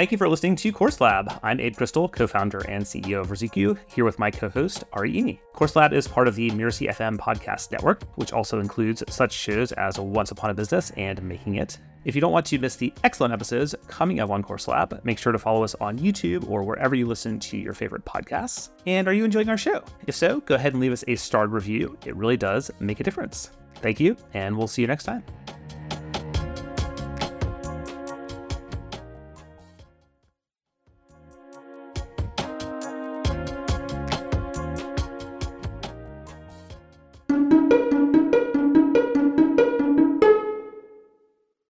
Thank 0.00 0.12
you 0.12 0.16
for 0.16 0.30
listening 0.30 0.56
to 0.56 0.72
Course 0.72 0.98
Lab. 0.98 1.30
I'm 1.42 1.60
Abe 1.60 1.76
Crystal, 1.76 2.08
co 2.08 2.26
founder 2.26 2.60
and 2.60 2.82
CEO 2.82 3.20
of 3.20 3.28
Ruzuku, 3.28 3.76
here 3.86 4.06
with 4.06 4.18
my 4.18 4.30
co 4.30 4.48
host, 4.48 4.82
Ari 4.94 5.12
Iny. 5.12 5.40
Course 5.52 5.76
Lab 5.76 5.92
is 5.92 6.08
part 6.08 6.26
of 6.26 6.34
the 6.36 6.50
Mirasee 6.52 6.88
FM 6.88 7.18
podcast 7.18 7.70
network, 7.70 8.04
which 8.14 8.32
also 8.32 8.60
includes 8.60 9.04
such 9.10 9.30
shows 9.30 9.72
as 9.72 9.98
Once 9.98 10.30
Upon 10.30 10.48
a 10.48 10.54
Business 10.54 10.90
and 10.92 11.22
Making 11.22 11.56
It. 11.56 11.76
If 12.06 12.14
you 12.14 12.22
don't 12.22 12.32
want 12.32 12.46
to 12.46 12.58
miss 12.58 12.76
the 12.76 12.94
excellent 13.04 13.34
episodes 13.34 13.74
coming 13.88 14.20
up 14.20 14.30
on 14.30 14.42
Course 14.42 14.68
Lab, 14.68 14.98
make 15.04 15.18
sure 15.18 15.32
to 15.32 15.38
follow 15.38 15.62
us 15.62 15.74
on 15.82 15.98
YouTube 15.98 16.48
or 16.48 16.62
wherever 16.62 16.94
you 16.94 17.04
listen 17.04 17.38
to 17.38 17.58
your 17.58 17.74
favorite 17.74 18.06
podcasts. 18.06 18.70
And 18.86 19.06
are 19.06 19.12
you 19.12 19.26
enjoying 19.26 19.50
our 19.50 19.58
show? 19.58 19.84
If 20.06 20.14
so, 20.14 20.40
go 20.40 20.54
ahead 20.54 20.72
and 20.72 20.80
leave 20.80 20.92
us 20.92 21.04
a 21.08 21.16
starred 21.16 21.52
review. 21.52 21.98
It 22.06 22.16
really 22.16 22.38
does 22.38 22.70
make 22.80 23.00
a 23.00 23.04
difference. 23.04 23.50
Thank 23.82 24.00
you, 24.00 24.16
and 24.32 24.56
we'll 24.56 24.66
see 24.66 24.80
you 24.80 24.88
next 24.88 25.04
time. 25.04 25.22